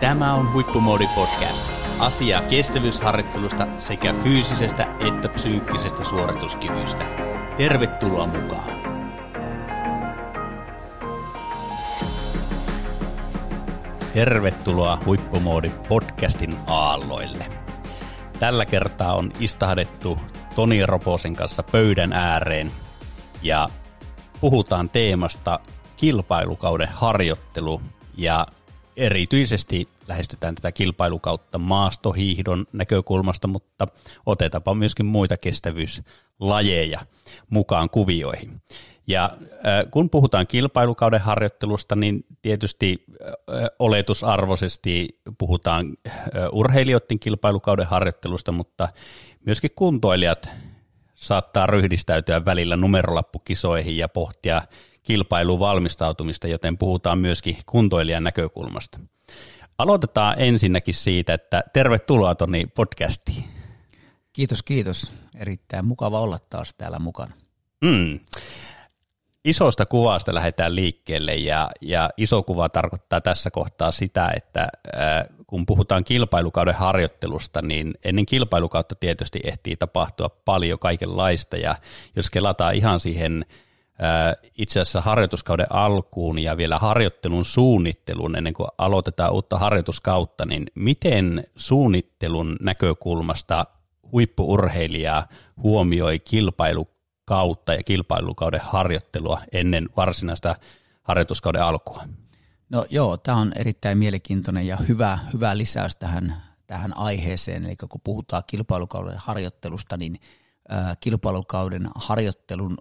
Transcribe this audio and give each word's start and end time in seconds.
Tämä 0.00 0.34
on 0.34 0.52
Huippumoodi 0.52 1.08
Podcast. 1.14 1.64
Asia 1.98 2.42
kestävyysharjoittelusta 2.42 3.66
sekä 3.78 4.14
fyysisestä 4.22 4.86
että 5.08 5.28
psyykkisestä 5.28 6.04
suorituskyvystä. 6.04 7.04
Tervetuloa 7.56 8.26
mukaan! 8.26 8.80
Tervetuloa 14.14 14.98
Huippumoodi 15.06 15.70
podcastin 15.88 16.56
aalloille. 16.66 17.46
Tällä 18.38 18.66
kertaa 18.66 19.14
on 19.14 19.32
istahdettu 19.40 20.18
Toni 20.54 20.86
Roposen 20.86 21.36
kanssa 21.36 21.62
pöydän 21.62 22.12
ääreen 22.12 22.70
ja 23.42 23.68
puhutaan 24.40 24.90
teemasta 24.90 25.60
kilpailukauden 25.96 26.88
harjoittelu 26.88 27.82
ja 28.16 28.46
erityisesti 28.96 29.88
lähestytään 30.08 30.54
tätä 30.54 30.72
kilpailukautta 30.72 31.58
maastohiihdon 31.58 32.66
näkökulmasta, 32.72 33.48
mutta 33.48 33.86
otetaanpa 34.26 34.74
myöskin 34.74 35.06
muita 35.06 35.36
kestävyyslajeja 35.36 37.00
mukaan 37.50 37.90
kuvioihin. 37.90 38.62
Ja 39.06 39.36
kun 39.90 40.10
puhutaan 40.10 40.46
kilpailukauden 40.46 41.20
harjoittelusta, 41.20 41.96
niin 41.96 42.24
tietysti 42.42 43.04
oletusarvoisesti 43.78 45.08
puhutaan 45.38 45.96
urheilijoiden 46.52 47.18
kilpailukauden 47.18 47.86
harjoittelusta, 47.86 48.52
mutta 48.52 48.88
myöskin 49.46 49.70
kuntoilijat 49.76 50.50
saattaa 51.14 51.66
ryhdistäytyä 51.66 52.44
välillä 52.44 52.76
numerolappukisoihin 52.76 53.96
ja 53.96 54.08
pohtia 54.08 54.62
kilpailuun 55.10 55.60
valmistautumista, 55.60 56.48
joten 56.48 56.78
puhutaan 56.78 57.18
myöskin 57.18 57.58
kuntoilijan 57.66 58.24
näkökulmasta. 58.24 58.98
Aloitetaan 59.78 60.34
ensinnäkin 60.38 60.94
siitä, 60.94 61.34
että 61.34 61.64
tervetuloa 61.72 62.34
Toni 62.34 62.66
podcastiin. 62.66 63.44
Kiitos, 64.32 64.62
kiitos. 64.62 65.12
Erittäin 65.34 65.84
mukava 65.84 66.20
olla 66.20 66.38
taas 66.50 66.74
täällä 66.74 66.98
mukana. 66.98 67.32
Mm. 67.84 68.20
Isosta 69.44 69.86
kuvasta 69.86 70.34
lähdetään 70.34 70.74
liikkeelle 70.74 71.34
ja, 71.34 71.70
ja 71.80 72.10
iso 72.16 72.42
kuva 72.42 72.68
tarkoittaa 72.68 73.20
tässä 73.20 73.50
kohtaa 73.50 73.90
sitä, 73.90 74.32
että 74.36 74.60
äh, 74.60 75.24
kun 75.46 75.66
puhutaan 75.66 76.04
kilpailukauden 76.04 76.74
harjoittelusta, 76.74 77.62
niin 77.62 77.94
ennen 78.04 78.26
kilpailukautta 78.26 78.94
tietysti 78.94 79.40
ehtii 79.44 79.76
tapahtua 79.76 80.28
paljon 80.44 80.78
kaikenlaista 80.78 81.56
ja 81.56 81.74
jos 82.16 82.30
kelataan 82.30 82.74
ihan 82.74 83.00
siihen 83.00 83.46
itse 84.58 84.80
asiassa 84.80 85.00
harjoituskauden 85.00 85.66
alkuun 85.70 86.38
ja 86.38 86.56
vielä 86.56 86.78
harjoittelun 86.78 87.44
suunnitteluun 87.44 88.36
ennen 88.36 88.54
kuin 88.54 88.68
aloitetaan 88.78 89.32
uutta 89.32 89.58
harjoituskautta, 89.58 90.46
niin 90.46 90.66
miten 90.74 91.44
suunnittelun 91.56 92.56
näkökulmasta 92.60 93.66
huippuurheilija 94.12 95.26
huomioi 95.62 96.18
kilpailukautta 96.18 97.74
ja 97.74 97.82
kilpailukauden 97.82 98.60
harjoittelua 98.64 99.40
ennen 99.52 99.88
varsinaista 99.96 100.56
harjoituskauden 101.02 101.62
alkua? 101.62 102.02
No 102.68 102.86
joo, 102.90 103.16
tämä 103.16 103.38
on 103.38 103.52
erittäin 103.56 103.98
mielenkiintoinen 103.98 104.66
ja 104.66 104.76
hyvä, 104.76 105.18
hyvä 105.32 105.58
lisäys 105.58 105.96
tähän, 105.96 106.42
tähän 106.66 106.96
aiheeseen. 106.96 107.64
Eli 107.64 107.76
kun 107.76 108.00
puhutaan 108.04 108.42
kilpailukauden 108.46 109.14
harjoittelusta, 109.16 109.96
niin 109.96 110.20
kilpailukauden 111.00 111.88
harjoittelun 111.94 112.78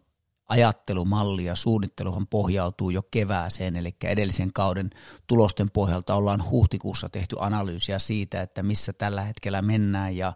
ajattelumalli 0.49 1.45
ja 1.45 1.55
suunnitteluhan 1.55 2.27
pohjautuu 2.27 2.89
jo 2.89 3.01
kevääseen, 3.11 3.75
eli 3.75 3.95
edellisen 4.03 4.53
kauden 4.53 4.89
tulosten 5.27 5.71
pohjalta 5.71 6.15
ollaan 6.15 6.49
huhtikuussa 6.49 7.09
tehty 7.09 7.35
analyysiä 7.39 7.99
siitä, 7.99 8.41
että 8.41 8.63
missä 8.63 8.93
tällä 8.93 9.21
hetkellä 9.21 9.61
mennään 9.61 10.17
ja, 10.17 10.33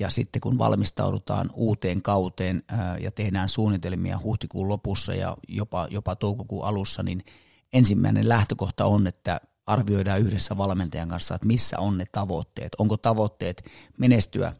ja 0.00 0.10
sitten 0.10 0.40
kun 0.40 0.58
valmistaudutaan 0.58 1.50
uuteen 1.54 2.02
kauteen 2.02 2.62
ää, 2.68 2.98
ja 2.98 3.10
tehdään 3.10 3.48
suunnitelmia 3.48 4.20
huhtikuun 4.22 4.68
lopussa 4.68 5.14
ja 5.14 5.36
jopa, 5.48 5.88
jopa 5.90 6.16
toukokuun 6.16 6.64
alussa, 6.64 7.02
niin 7.02 7.24
ensimmäinen 7.72 8.28
lähtökohta 8.28 8.86
on, 8.86 9.06
että 9.06 9.40
arvioidaan 9.66 10.20
yhdessä 10.20 10.58
valmentajan 10.58 11.08
kanssa, 11.08 11.34
että 11.34 11.46
missä 11.46 11.78
on 11.78 11.98
ne 11.98 12.04
tavoitteet. 12.12 12.72
Onko 12.78 12.96
tavoitteet 12.96 13.62
menestyä 13.98 14.52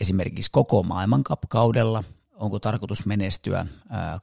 esimerkiksi 0.00 0.50
koko 0.50 0.82
maailmankapkaudella, 0.82 2.04
onko 2.42 2.60
tarkoitus 2.60 3.06
menestyä 3.06 3.66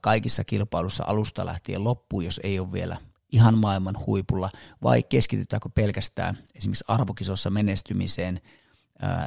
kaikissa 0.00 0.44
kilpailussa 0.44 1.04
alusta 1.06 1.46
lähtien 1.46 1.84
loppuun, 1.84 2.24
jos 2.24 2.40
ei 2.44 2.60
ole 2.60 2.72
vielä 2.72 2.96
ihan 3.32 3.58
maailman 3.58 3.94
huipulla, 4.06 4.50
vai 4.82 5.02
keskitytäänkö 5.02 5.68
pelkästään 5.74 6.38
esimerkiksi 6.54 6.84
arvokisossa 6.88 7.50
menestymiseen, 7.50 8.40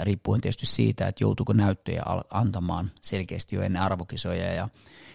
riippuen 0.01 0.41
tietysti 0.41 0.65
siitä, 0.65 1.07
että 1.07 1.23
joutuuko 1.23 1.53
näyttöjä 1.53 2.03
antamaan 2.29 2.91
selkeästi 3.01 3.55
jo 3.55 3.61
ennen 3.61 3.81
arvokisoja. 3.81 4.53
Ja 4.53 4.69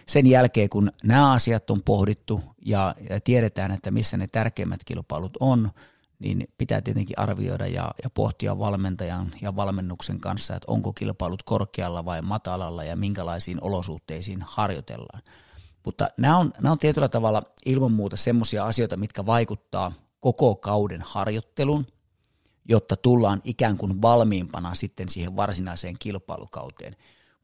sen 0.05 0.27
jälkeen, 0.27 0.69
kun 0.69 0.91
nämä 1.03 1.31
asiat 1.31 1.69
on 1.69 1.83
pohdittu 1.83 2.41
ja 2.65 2.95
tiedetään, 3.23 3.71
että 3.71 3.91
missä 3.91 4.17
ne 4.17 4.27
tärkeimmät 4.27 4.83
kilpailut 4.85 5.37
on, 5.39 5.71
niin 6.19 6.47
pitää 6.57 6.81
tietenkin 6.81 7.19
arvioida 7.19 7.67
ja, 7.67 7.91
ja 8.03 8.09
pohtia 8.09 8.59
valmentajan 8.59 9.31
ja 9.41 9.55
valmennuksen 9.55 10.19
kanssa, 10.19 10.55
että 10.55 10.71
onko 10.71 10.93
kilpailut 10.93 11.43
korkealla 11.43 12.05
vai 12.05 12.21
matalalla 12.21 12.83
ja 12.83 12.95
minkälaisiin 12.95 13.57
olosuhteisiin 13.61 14.41
harjoitellaan. 14.41 15.21
Mutta 15.85 16.07
nämä 16.17 16.37
on, 16.37 16.51
nämä 16.61 16.71
on 16.71 16.79
tietyllä 16.79 17.09
tavalla 17.09 17.41
ilman 17.65 17.91
muuta 17.91 18.17
semmoisia 18.17 18.65
asioita, 18.65 18.97
mitkä 18.97 19.25
vaikuttaa 19.25 19.91
koko 20.19 20.55
kauden 20.55 21.01
harjoittelun, 21.01 21.87
jotta 22.69 22.95
tullaan 22.95 23.41
ikään 23.43 23.77
kuin 23.77 24.01
valmiimpana 24.01 24.75
sitten 24.75 25.09
siihen 25.09 25.35
varsinaiseen 25.35 25.95
kilpailukauteen. 25.99 26.95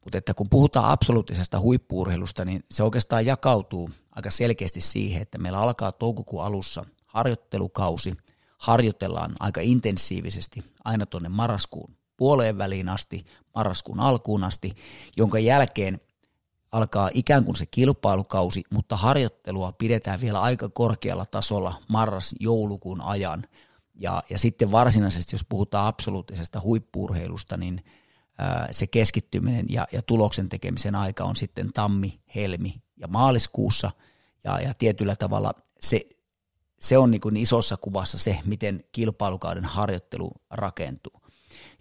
Mutta 0.04 0.18
että 0.18 0.34
kun 0.34 0.46
puhutaan 0.50 0.90
absoluuttisesta 0.90 1.60
huippuurheilusta, 1.60 2.44
niin 2.44 2.64
se 2.70 2.82
oikeastaan 2.82 3.26
jakautuu 3.26 3.90
aika 4.10 4.30
selkeästi 4.30 4.80
siihen, 4.80 5.22
että 5.22 5.38
meillä 5.38 5.58
alkaa 5.58 5.92
toukokuun 5.92 6.44
alussa 6.44 6.84
harjoittelukausi– 7.06 8.14
harjoitellaan 8.58 9.34
aika 9.40 9.60
intensiivisesti 9.60 10.60
aina 10.84 11.06
tuonne 11.06 11.28
marraskuun 11.28 11.96
puoleen 12.16 12.58
väliin 12.58 12.88
asti, 12.88 13.24
marraskuun 13.54 14.00
alkuun 14.00 14.44
asti, 14.44 14.72
jonka 15.16 15.38
jälkeen 15.38 16.00
alkaa 16.72 17.10
ikään 17.14 17.44
kuin 17.44 17.56
se 17.56 17.66
kilpailukausi, 17.66 18.62
mutta 18.70 18.96
harjoittelua 18.96 19.72
pidetään 19.72 20.20
vielä 20.20 20.40
aika 20.40 20.68
korkealla 20.68 21.26
tasolla 21.26 21.74
marras-joulukuun 21.88 23.00
ajan. 23.00 23.46
Ja, 23.94 24.22
ja 24.30 24.38
sitten 24.38 24.72
varsinaisesti, 24.72 25.34
jos 25.34 25.44
puhutaan 25.48 25.86
absoluuttisesta 25.86 26.60
huippuurheilusta, 26.60 27.56
niin 27.56 27.84
ää, 28.38 28.68
se 28.70 28.86
keskittyminen 28.86 29.66
ja, 29.68 29.86
ja 29.92 30.02
tuloksen 30.02 30.48
tekemisen 30.48 30.94
aika 30.94 31.24
on 31.24 31.36
sitten 31.36 31.72
tammi, 31.72 32.20
helmi 32.34 32.74
ja 32.96 33.08
maaliskuussa. 33.08 33.90
Ja, 34.44 34.60
ja 34.60 34.74
tietyllä 34.74 35.16
tavalla 35.16 35.52
se, 35.80 36.00
se 36.80 36.98
on 36.98 37.10
niin 37.10 37.20
kuin 37.20 37.36
isossa 37.36 37.76
kuvassa 37.76 38.18
se, 38.18 38.38
miten 38.44 38.84
kilpailukauden 38.92 39.64
harjoittelu 39.64 40.32
rakentuu. 40.50 41.20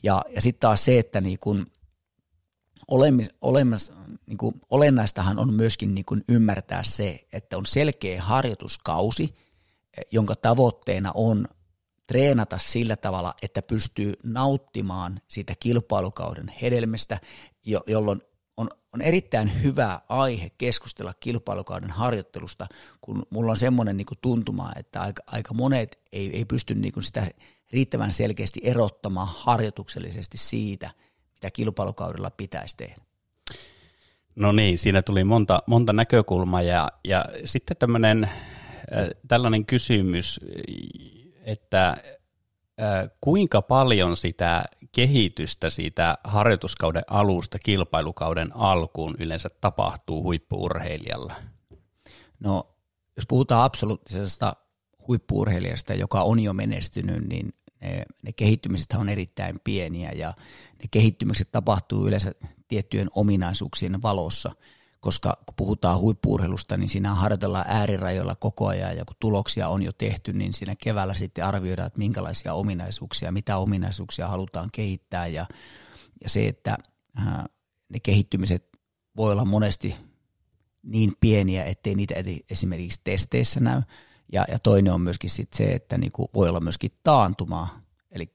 Ja, 0.03 0.21
ja 0.35 0.41
sitten 0.41 0.59
taas 0.59 0.85
se, 0.85 0.99
että 0.99 1.21
niin 1.21 1.39
kuin 1.39 1.65
olemis, 2.87 3.29
olemis, 3.41 3.91
niin 4.25 4.37
kuin 4.37 4.61
olennaistahan 4.69 5.39
on 5.39 5.53
myöskin 5.53 5.95
niin 5.95 6.05
kuin 6.05 6.23
ymmärtää 6.29 6.83
se, 6.83 7.27
että 7.33 7.57
on 7.57 7.65
selkeä 7.65 8.21
harjoituskausi, 8.21 9.35
jonka 10.11 10.35
tavoitteena 10.35 11.11
on 11.13 11.47
treenata 12.07 12.57
sillä 12.57 12.95
tavalla, 12.95 13.33
että 13.41 13.61
pystyy 13.61 14.13
nauttimaan 14.23 15.21
siitä 15.27 15.53
kilpailukauden 15.59 16.53
hedelmästä, 16.61 17.19
jolloin 17.87 18.21
on, 18.95 19.01
erittäin 19.01 19.63
hyvä 19.63 19.99
aihe 20.09 20.51
keskustella 20.57 21.13
kilpailukauden 21.19 21.89
harjoittelusta, 21.91 22.67
kun 23.01 23.25
mulla 23.29 23.51
on 23.51 23.57
semmoinen 23.57 23.97
niin 23.97 24.07
tuntuma, 24.21 24.71
että 24.75 25.01
aika, 25.01 25.23
aika 25.27 25.53
monet 25.53 25.99
ei, 26.11 26.37
ei 26.37 26.45
pysty 26.45 26.75
niin 26.75 26.93
sitä 26.99 27.27
riittävän 27.71 28.11
selkeästi 28.11 28.59
erottamaan 28.63 29.27
harjoituksellisesti 29.31 30.37
siitä, 30.37 30.89
mitä 31.33 31.51
kilpailukaudella 31.51 32.31
pitäisi 32.31 32.77
tehdä. 32.77 32.95
No 34.35 34.51
niin, 34.51 34.77
siinä 34.77 35.01
tuli 35.01 35.23
monta, 35.23 35.63
monta 35.67 35.93
näkökulmaa 35.93 36.61
ja, 36.61 36.91
ja 37.07 37.25
sitten 37.45 37.77
tämmöinen 37.77 38.23
äh, 38.23 38.31
tällainen 39.27 39.65
kysymys, 39.65 40.39
että 41.43 41.97
kuinka 43.21 43.61
paljon 43.61 44.17
sitä 44.17 44.63
kehitystä 44.95 45.69
siitä 45.69 46.17
harjoituskauden 46.23 47.03
alusta 47.07 47.59
kilpailukauden 47.59 48.55
alkuun 48.55 49.15
yleensä 49.19 49.49
tapahtuu 49.61 50.23
huippuurheilijalla? 50.23 51.35
No, 52.39 52.75
jos 53.15 53.25
puhutaan 53.27 53.63
absoluuttisesta 53.63 54.55
huippuurheilijasta, 55.07 55.93
joka 55.93 56.21
on 56.21 56.39
jo 56.39 56.53
menestynyt, 56.53 57.27
niin 57.27 57.53
ne, 57.81 58.05
ne 58.23 58.33
kehittymiset 58.33 58.93
on 58.97 59.09
erittäin 59.09 59.59
pieniä 59.63 60.11
ja 60.11 60.33
ne 60.81 60.85
kehittymiset 60.91 61.51
tapahtuu 61.51 62.07
yleensä 62.07 62.31
tiettyjen 62.67 63.09
ominaisuuksien 63.15 64.01
valossa, 64.01 64.51
koska 65.05 65.37
kun 65.45 65.55
puhutaan 65.55 65.99
huippuurheilusta, 65.99 66.77
niin 66.77 66.89
siinä 66.89 67.13
harjoitellaan 67.13 67.65
äärirajoilla 67.67 68.35
koko 68.35 68.67
ajan 68.67 68.97
ja 68.97 69.05
kun 69.05 69.15
tuloksia 69.19 69.67
on 69.67 69.83
jo 69.83 69.91
tehty, 69.91 70.33
niin 70.33 70.53
siinä 70.53 70.75
keväällä 70.75 71.13
sitten 71.13 71.45
arvioidaan, 71.45 71.87
että 71.87 71.99
minkälaisia 71.99 72.53
ominaisuuksia, 72.53 73.31
mitä 73.31 73.57
ominaisuuksia 73.57 74.27
halutaan 74.27 74.69
kehittää 74.71 75.27
ja, 75.27 75.45
ja 76.23 76.29
se, 76.29 76.47
että 76.47 76.77
ää, 77.15 77.45
ne 77.89 77.99
kehittymiset 77.99 78.69
voi 79.17 79.31
olla 79.31 79.45
monesti 79.45 79.95
niin 80.83 81.13
pieniä, 81.19 81.63
ettei 81.63 81.95
niitä 81.95 82.15
esimerkiksi 82.49 83.01
testeissä 83.03 83.59
näy. 83.59 83.81
Ja, 84.31 84.45
ja 84.51 84.59
toinen 84.59 84.93
on 84.93 85.01
myöskin 85.01 85.29
sit 85.29 85.53
se, 85.53 85.65
että 85.65 85.97
niinku 85.97 86.29
voi 86.33 86.49
olla 86.49 86.59
myöskin 86.59 86.91
taantumaa, 87.03 87.81
eli 88.11 88.31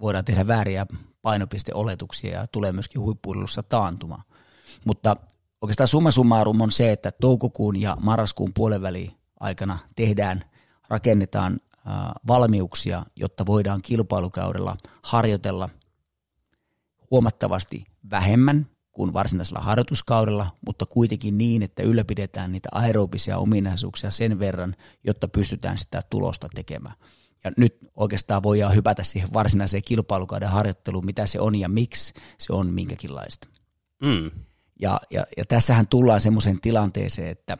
voidaan 0.00 0.24
tehdä 0.24 0.46
vääriä 0.46 0.86
painopisteoletuksia 1.22 2.40
ja 2.40 2.46
tulee 2.46 2.72
myöskin 2.72 3.00
huippuilussa 3.00 3.62
taantuma. 3.62 4.22
Mutta 4.84 5.16
oikeastaan 5.62 5.88
summa 5.88 6.10
summarum 6.10 6.60
on 6.60 6.72
se, 6.72 6.92
että 6.92 7.12
toukokuun 7.12 7.80
ja 7.80 7.96
marraskuun 8.00 8.52
puolenväli 8.54 9.16
aikana 9.40 9.78
tehdään, 9.96 10.44
rakennetaan 10.88 11.60
valmiuksia, 12.26 13.06
jotta 13.16 13.46
voidaan 13.46 13.82
kilpailukaudella 13.82 14.76
harjoitella 15.02 15.68
huomattavasti 17.10 17.84
vähemmän 18.10 18.66
kuin 18.92 19.12
varsinaisella 19.12 19.60
harjoituskaudella, 19.60 20.56
mutta 20.66 20.86
kuitenkin 20.86 21.38
niin, 21.38 21.62
että 21.62 21.82
ylläpidetään 21.82 22.52
niitä 22.52 22.68
aerobisia 22.72 23.38
ominaisuuksia 23.38 24.10
sen 24.10 24.38
verran, 24.38 24.76
jotta 25.04 25.28
pystytään 25.28 25.78
sitä 25.78 26.02
tulosta 26.10 26.48
tekemään. 26.54 26.94
Ja 27.44 27.52
nyt 27.56 27.76
oikeastaan 27.96 28.42
voidaan 28.42 28.74
hypätä 28.74 29.02
siihen 29.02 29.32
varsinaiseen 29.32 29.82
kilpailukauden 29.86 30.48
harjoitteluun, 30.48 31.06
mitä 31.06 31.26
se 31.26 31.40
on 31.40 31.54
ja 31.54 31.68
miksi 31.68 32.14
se 32.38 32.52
on 32.52 32.66
minkäkinlaista. 32.66 33.48
Mm. 34.02 34.30
Ja, 34.82 35.00
ja, 35.10 35.24
ja 35.36 35.44
tässähän 35.44 35.86
tullaan 35.86 36.20
semmoiseen 36.20 36.60
tilanteeseen, 36.60 37.28
että 37.28 37.58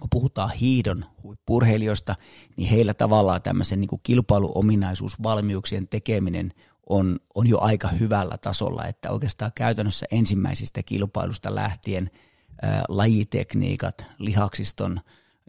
kun 0.00 0.10
puhutaan 0.10 0.50
hiidon 0.50 1.04
huippurheilijoista, 1.22 2.16
niin 2.56 2.70
heillä 2.70 2.94
tavallaan 2.94 3.42
tämmöisen 3.42 3.80
niin 3.80 4.00
kilpailuominaisuus, 4.02 5.22
valmiuksien 5.22 5.88
tekeminen 5.88 6.52
on, 6.88 7.18
on 7.34 7.46
jo 7.46 7.58
aika 7.60 7.88
hyvällä 7.88 8.38
tasolla, 8.38 8.86
että 8.86 9.10
oikeastaan 9.10 9.52
käytännössä 9.54 10.06
ensimmäisistä 10.10 10.82
kilpailusta 10.82 11.54
lähtien 11.54 12.10
ää, 12.62 12.84
lajitekniikat, 12.88 14.04
lihaksiston, 14.18 15.00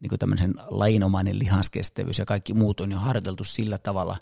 niin 0.01 0.09
kuin 0.09 0.19
tämmöisen 0.19 0.53
lajinomainen 0.69 1.39
lihaskestävyys 1.39 2.19
ja 2.19 2.25
kaikki 2.25 2.53
muut 2.53 2.79
on 2.79 2.91
jo 2.91 2.97
harjoiteltu 2.97 3.43
sillä 3.43 3.77
tavalla 3.77 4.17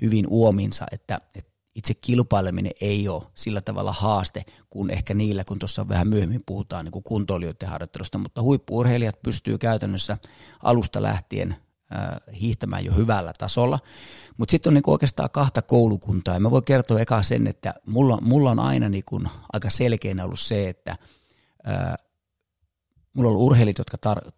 hyvin 0.00 0.26
uominsa, 0.28 0.86
että, 0.92 1.20
että 1.34 1.51
itse 1.74 1.94
kilpaileminen 1.94 2.72
ei 2.80 3.08
ole 3.08 3.22
sillä 3.34 3.60
tavalla 3.60 3.92
haaste 3.92 4.44
kuin 4.70 4.90
ehkä 4.90 5.14
niillä, 5.14 5.44
kun 5.44 5.58
tuossa 5.58 5.88
vähän 5.88 6.08
myöhemmin 6.08 6.42
puhutaan 6.46 6.84
niin 6.84 6.92
kuin 6.92 7.02
kuntoilijoiden 7.02 7.68
harjoittelusta, 7.68 8.18
mutta 8.18 8.42
huippuurheilijat 8.42 9.22
pystyy 9.22 9.58
käytännössä 9.58 10.18
alusta 10.62 11.02
lähtien 11.02 11.56
hiihtämään 12.40 12.84
jo 12.84 12.94
hyvällä 12.94 13.32
tasolla. 13.38 13.78
Mutta 14.36 14.50
sitten 14.50 14.70
on 14.70 14.74
niinku 14.74 14.92
oikeastaan 14.92 15.30
kahta 15.30 15.62
koulukuntaa. 15.62 16.34
Ja 16.34 16.40
mä 16.40 16.50
voin 16.50 16.64
kertoa 16.64 17.00
eka 17.00 17.22
sen, 17.22 17.46
että 17.46 17.74
mulla, 17.86 18.18
mulla 18.20 18.50
on 18.50 18.58
aina 18.58 18.88
niinku 18.88 19.22
aika 19.52 19.70
selkeänä 19.70 20.24
ollut 20.24 20.40
se, 20.40 20.68
että 20.68 20.96
ää, 21.64 21.96
mulla 23.12 23.28
on 23.28 23.34
ollut 23.34 23.46
urheilijat, 23.46 23.78
jotka 23.78 23.96
tar- 24.06 24.32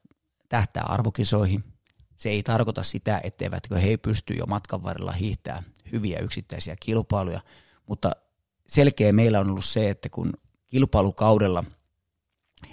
tähtää 0.48 0.82
arvokisoihin. 0.82 1.64
Se 2.16 2.28
ei 2.28 2.42
tarkoita 2.42 2.82
sitä, 2.82 3.20
etteivätkö 3.24 3.78
he 3.78 3.96
pysty 3.96 4.34
jo 4.34 4.46
matkan 4.46 4.82
varrella 4.82 5.12
hiihtää 5.12 5.62
hyviä 5.92 6.18
yksittäisiä 6.18 6.76
kilpailuja, 6.80 7.40
mutta 7.86 8.12
selkeä 8.66 9.12
meillä 9.12 9.40
on 9.40 9.50
ollut 9.50 9.64
se, 9.64 9.90
että 9.90 10.08
kun 10.08 10.32
kilpailukaudella 10.66 11.64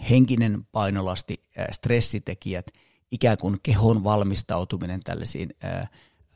henkinen 0.10 0.68
painolasti, 0.72 1.42
stressitekijät– 1.72 2.66
ikään 3.12 3.38
kuin 3.38 3.58
kehon 3.64 4.04
valmistautuminen 4.04 5.04
tällaisiin 5.04 5.50
ää, 5.64 5.88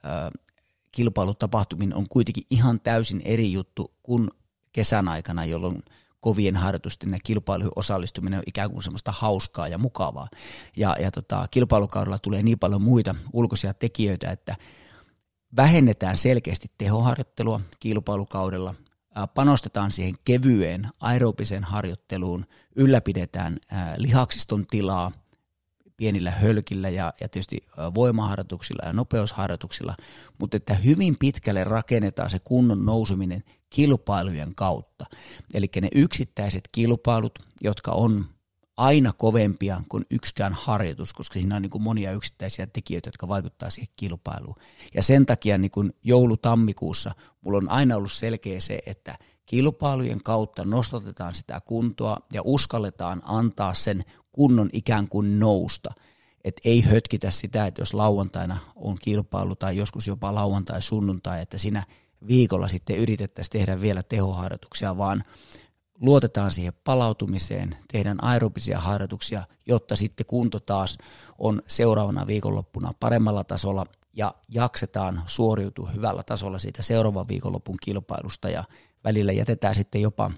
ää, 0.04 0.31
kilpailutapahtumiin 0.92 1.94
on 1.94 2.06
kuitenkin 2.10 2.44
ihan 2.50 2.80
täysin 2.80 3.21
eri 3.25 3.51
juttu 3.51 3.94
kuin 4.04 4.31
kesän 4.71 5.07
aikana, 5.07 5.45
jolloin 5.45 5.83
kovien 6.19 6.56
harjoitusten 6.56 7.12
ja 7.12 7.19
kilpailuihin 7.24 7.71
osallistuminen 7.75 8.39
on 8.39 8.44
ikään 8.48 8.71
kuin 8.71 8.83
semmoista 8.83 9.12
hauskaa 9.12 9.68
ja 9.68 9.78
mukavaa. 9.78 10.28
Ja, 10.78 10.95
ja 11.00 11.12
tota, 11.12 11.48
kilpailukaudella 11.51 12.19
tulee 12.19 12.44
niin 12.44 12.60
paljon 12.60 12.81
muita 12.81 13.16
ulkoisia 13.33 13.74
tekijöitä, 13.74 14.31
että 14.31 14.56
vähennetään 15.56 16.18
selkeästi 16.18 16.71
tehoharjoittelua 16.77 17.62
kilpailukaudella, 17.80 18.75
panostetaan 19.33 19.92
siihen 19.92 20.15
kevyeen 20.25 20.88
aerobiseen 21.00 21.63
harjoitteluun, 21.63 22.45
ylläpidetään 22.75 23.57
lihaksiston 23.97 24.63
tilaa– 24.69 25.12
pienillä 25.97 26.31
hölkillä 26.31 26.89
ja, 26.89 27.13
ja 27.21 27.30
tietysti 27.30 27.57
voimaharjoituksilla 27.95 28.88
ja 28.88 28.94
nopeusharjoituksilla, 28.94 29.95
mutta 30.38 30.57
että 30.57 30.74
hyvin 30.74 31.15
pitkälle 31.19 31.63
rakennetaan 31.63 32.30
se 32.30 32.39
kunnon 32.39 32.86
nousuminen 32.86 33.44
kilpailujen 33.69 34.56
kautta. 34.56 35.06
Eli 35.53 35.69
ne 35.81 35.89
yksittäiset 35.95 36.69
kilpailut, 36.71 37.39
jotka 37.62 37.92
on 37.92 38.25
aina 38.77 39.13
kovempia 39.13 39.81
kuin 39.89 40.06
yksikään 40.12 40.54
harjoitus, 40.54 41.13
koska 41.13 41.33
siinä 41.33 41.56
on 41.56 41.62
niin 41.62 41.69
kuin 41.69 41.81
monia 41.81 42.12
yksittäisiä 42.12 42.68
tekijöitä, 42.68 43.07
jotka 43.07 43.27
vaikuttaa 43.27 43.69
siihen 43.69 43.94
kilpailuun. 43.95 44.56
Ja 44.94 45.04
sen 45.04 45.25
takia 45.25 45.57
niin 45.57 45.72
kuin 45.72 45.94
joulu-tammikuussa 46.04 47.16
mulla 47.42 47.57
on 47.57 47.69
aina 47.69 47.95
ollut 47.95 48.12
selkeä 48.12 48.60
se, 48.60 48.80
että 48.86 49.18
kilpailujen 49.45 50.24
kautta 50.24 50.66
nostatetaan 50.66 51.36
sitä 51.36 51.62
kuntoa 51.66 52.18
ja 52.33 52.42
uskalletaan 52.45 53.22
antaa 53.25 53.74
sen 53.74 54.04
kunnon 54.31 54.69
ikään 54.74 55.07
kuin 55.07 55.39
nousta. 55.39 55.92
Että 56.44 56.62
ei 56.66 56.81
hötkitä 56.81 57.31
sitä, 57.31 57.66
että 57.66 57.81
jos 57.81 57.94
lauantaina 57.94 58.57
on 58.75 58.98
kilpailu 59.01 59.56
tai 59.56 59.78
joskus 59.78 60.07
jopa 60.07 60.36
lauantai 60.36 60.81
sunnuntai, 60.81 61.42
että 61.42 61.57
siinä 61.57 61.83
viikolla 62.28 62.68
sitten 62.68 62.98
yritettäisiin 62.98 63.51
tehdä 63.51 63.81
vielä 63.81 64.04
tehoharjoituksia, 64.04 64.98
vaan 64.98 65.24
luotetaan 66.01 66.51
siihen 66.51 66.74
palautumiseen, 66.83 67.77
tehdään 67.92 68.24
aerobisia 68.24 68.80
harjoituksia, 68.80 69.44
jotta 69.65 69.95
sitten 69.95 70.25
kunto 70.25 70.59
taas 70.59 70.97
on 71.38 71.62
seuraavana 71.68 72.27
viikonloppuna 72.27 72.94
paremmalla 73.00 73.44
tasolla 73.44 73.86
ja 74.13 74.36
jaksetaan 74.50 75.21
suoriutua 75.25 75.89
hyvällä 75.89 76.24
tasolla 76.24 76.59
siitä 76.59 76.83
seuraavan 76.83 77.27
viikonlopun 77.27 77.77
kilpailusta 77.81 78.50
ja 78.50 78.63
välillä 79.03 79.31
jätetään 79.31 79.75
sitten 79.75 80.01
jopa 80.01 80.31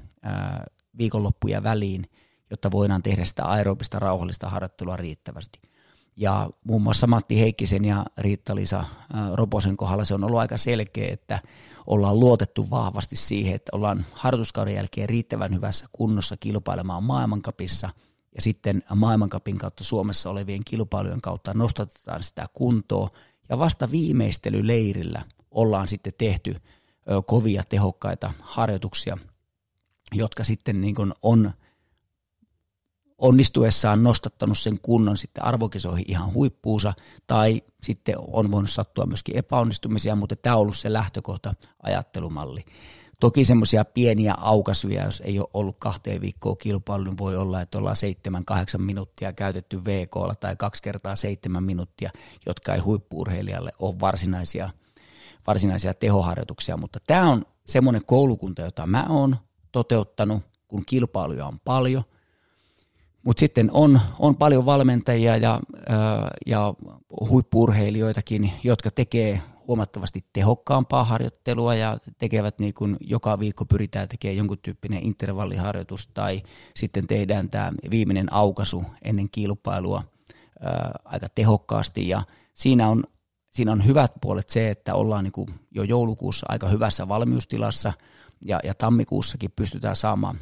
viikonloppuja 0.98 1.64
väliin– 1.64 2.10
jotta 2.50 2.72
voidaan 2.72 3.04
tehdä 3.04 3.26
sitä 3.26 3.46
aerobista 3.46 4.00
rauhallista 4.00 4.50
harjoittelua 4.50 4.96
riittävästi. 4.96 5.60
Ja 6.18 6.50
muun 6.64 6.82
muassa 6.82 7.08
Matti 7.08 7.40
Heikkisen 7.40 7.86
ja 7.86 8.06
Riitta-Liisa 8.18 8.84
Roposen 9.34 9.78
kohdalla 9.78 10.06
se 10.06 10.14
on 10.14 10.24
ollut 10.24 10.40
aika 10.40 10.58
selkeä, 10.58 11.14
että 11.14 11.40
ollaan 11.88 12.20
luotettu 12.20 12.70
vahvasti 12.70 13.16
siihen, 13.16 13.56
että 13.56 13.70
ollaan 13.76 14.06
harjoituskauden 14.12 14.76
jälkeen 14.76 15.10
riittävän 15.10 15.56
hyvässä 15.56 15.86
kunnossa 15.92 16.38
kilpailemaan 16.38 17.04
maailmankapissa. 17.04 17.90
Ja 18.36 18.42
sitten 18.42 18.84
maailmankapin 18.96 19.58
kautta 19.58 19.84
Suomessa 19.84 20.30
olevien 20.30 20.62
kilpailujen 20.66 21.22
kautta 21.22 21.54
nostatetaan 21.54 22.24
sitä 22.24 22.48
kuntoa. 22.54 23.10
Ja 23.50 23.60
vasta 23.60 23.92
viimeistelyleirillä 23.92 25.22
ollaan 25.52 25.88
sitten 25.88 26.14
tehty 26.18 26.56
kovia 27.26 27.64
tehokkaita 27.70 28.34
harjoituksia, 28.42 29.18
jotka 30.14 30.44
sitten 30.44 30.82
niin 30.82 30.96
on– 31.22 31.52
onnistuessaan 33.18 34.04
nostattanut 34.04 34.58
sen 34.58 34.80
kunnon 34.82 35.18
sitten 35.18 35.46
arvokisoihin 35.46 36.06
ihan 36.08 36.34
huippuunsa, 36.34 36.94
tai 37.28 37.62
sitten 37.84 38.16
on 38.18 38.52
voinut 38.52 38.70
sattua 38.70 39.06
myöskin 39.06 39.38
epäonnistumisia, 39.38 40.16
mutta 40.16 40.36
tämä 40.36 40.56
on 40.56 40.62
ollut 40.62 40.78
se 40.78 40.94
lähtökohta 40.94 41.54
ajattelumalli. 41.84 42.66
Toki 43.20 43.46
semmoisia 43.46 43.86
pieniä 43.86 44.34
aukasuja, 44.38 45.04
jos 45.04 45.22
ei 45.26 45.40
ole 45.40 45.48
ollut 45.54 45.76
kahteen 45.80 46.22
viikkoon 46.22 46.58
kilpailu, 46.58 47.04
niin 47.04 47.18
voi 47.18 47.36
olla, 47.36 47.62
että 47.62 47.78
ollaan 47.78 47.96
seitsemän, 47.96 48.46
kahdeksan 48.46 48.82
minuuttia 48.82 49.34
käytetty 49.34 49.86
VK 49.86 50.40
tai 50.40 50.56
kaksi 50.56 50.84
kertaa 50.84 51.16
seitsemän 51.16 51.64
minuuttia, 51.64 52.12
jotka 52.46 52.74
ei 52.74 52.80
huippuurheilijalle 52.80 53.72
ole 53.80 54.00
varsinaisia, 54.00 54.70
varsinaisia 55.48 55.94
tehoharjoituksia, 55.94 56.78
mutta 56.78 57.00
tämä 57.08 57.30
on 57.30 57.46
semmoinen 57.66 58.06
koulukunta, 58.06 58.62
jota 58.62 58.88
mä 58.88 59.06
oon 59.10 59.38
toteuttanut, 59.72 60.44
kun 60.68 60.84
kilpailuja 60.86 61.46
on 61.46 61.60
paljon– 61.60 62.04
mutta 63.28 63.40
sitten 63.40 63.70
on, 63.74 64.00
on 64.20 64.36
paljon 64.36 64.66
valmentajia 64.66 65.38
ja, 65.38 65.60
ja 66.46 66.74
huippurheilijoitakin, 67.30 68.52
jotka 68.64 68.92
tekee 68.92 69.42
huomattavasti 69.68 70.26
tehokkaampaa 70.34 71.04
harjoittelua 71.04 71.76
ja 71.76 71.98
tekevät 72.18 72.60
niin 72.60 72.74
kuin 72.74 72.98
joka 73.00 73.40
viikko 73.40 73.66
pyritään 73.66 74.08
tekemään 74.08 74.38
jonkun 74.38 74.58
tyyppinen 74.62 75.06
intervalliharjoitus 75.06 76.08
tai 76.08 76.42
sitten 76.76 77.08
tehdään 77.08 77.50
tämä 77.50 77.72
viimeinen 77.92 78.34
aukasu 78.34 78.86
ennen 79.02 79.30
kilpailua 79.32 80.04
ää, 80.60 80.92
aika 81.06 81.28
tehokkaasti. 81.36 82.10
Ja 82.10 82.22
siinä 82.54 82.90
on, 82.90 83.04
siinä 83.52 83.72
on 83.72 83.86
hyvät 83.86 84.12
puolet 84.22 84.50
se, 84.50 84.70
että 84.70 84.96
ollaan 84.96 85.24
niin 85.24 85.32
kuin 85.32 85.48
jo 85.72 85.84
joulukuussa 85.84 86.46
aika 86.50 86.68
hyvässä 86.68 87.08
valmiustilassa 87.08 87.94
ja, 88.46 88.60
ja 88.64 88.74
tammikuussakin 88.74 89.52
pystytään 89.56 89.96
saamaan 89.96 90.40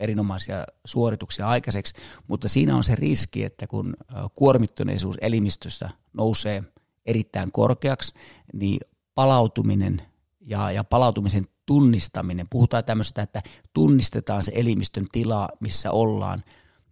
erinomaisia 0.00 0.64
suorituksia 0.84 1.48
aikaiseksi, 1.48 1.94
mutta 2.28 2.48
siinä 2.48 2.76
on 2.76 2.84
se 2.84 2.94
riski, 2.94 3.44
että 3.44 3.66
kun 3.66 3.94
kuormittuneisuus 4.34 5.16
elimistössä 5.20 5.90
nousee 6.12 6.64
erittäin 7.06 7.52
korkeaksi, 7.52 8.14
niin 8.52 8.80
palautuminen 9.14 10.02
ja, 10.40 10.70
ja 10.70 10.84
palautumisen 10.84 11.48
tunnistaminen, 11.66 12.46
puhutaan 12.50 12.84
tämmöistä, 12.84 13.22
että 13.22 13.42
tunnistetaan 13.74 14.42
se 14.42 14.52
elimistön 14.54 15.06
tila, 15.12 15.48
missä 15.60 15.90
ollaan, 15.90 16.42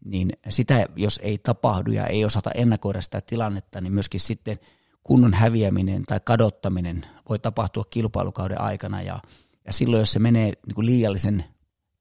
niin 0.04 0.32
sitä 0.48 0.86
jos 0.96 1.20
ei 1.22 1.38
tapahdu 1.38 1.90
ja 1.90 2.06
ei 2.06 2.24
osata 2.24 2.50
ennakoida 2.54 3.00
sitä 3.00 3.20
tilannetta, 3.20 3.80
niin 3.80 3.92
myöskin 3.92 4.20
sitten 4.20 4.56
kunnon 5.02 5.34
häviäminen 5.34 6.02
tai 6.02 6.20
kadottaminen 6.24 7.06
voi 7.28 7.38
tapahtua 7.38 7.84
kilpailukauden 7.90 8.60
aikana 8.60 9.02
ja, 9.02 9.20
ja 9.64 9.72
silloin 9.72 10.00
jos 10.00 10.12
se 10.12 10.18
menee 10.18 10.52
niin 10.66 10.74
kuin 10.74 10.86
liiallisen 10.86 11.44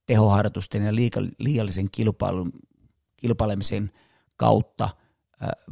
tehoharjoitusten 0.08 0.84
ja 0.84 0.96
liiallisen 1.40 1.92
kilpailun, 1.92 2.52
kilpailemisen 3.18 3.92
kautta 4.36 4.90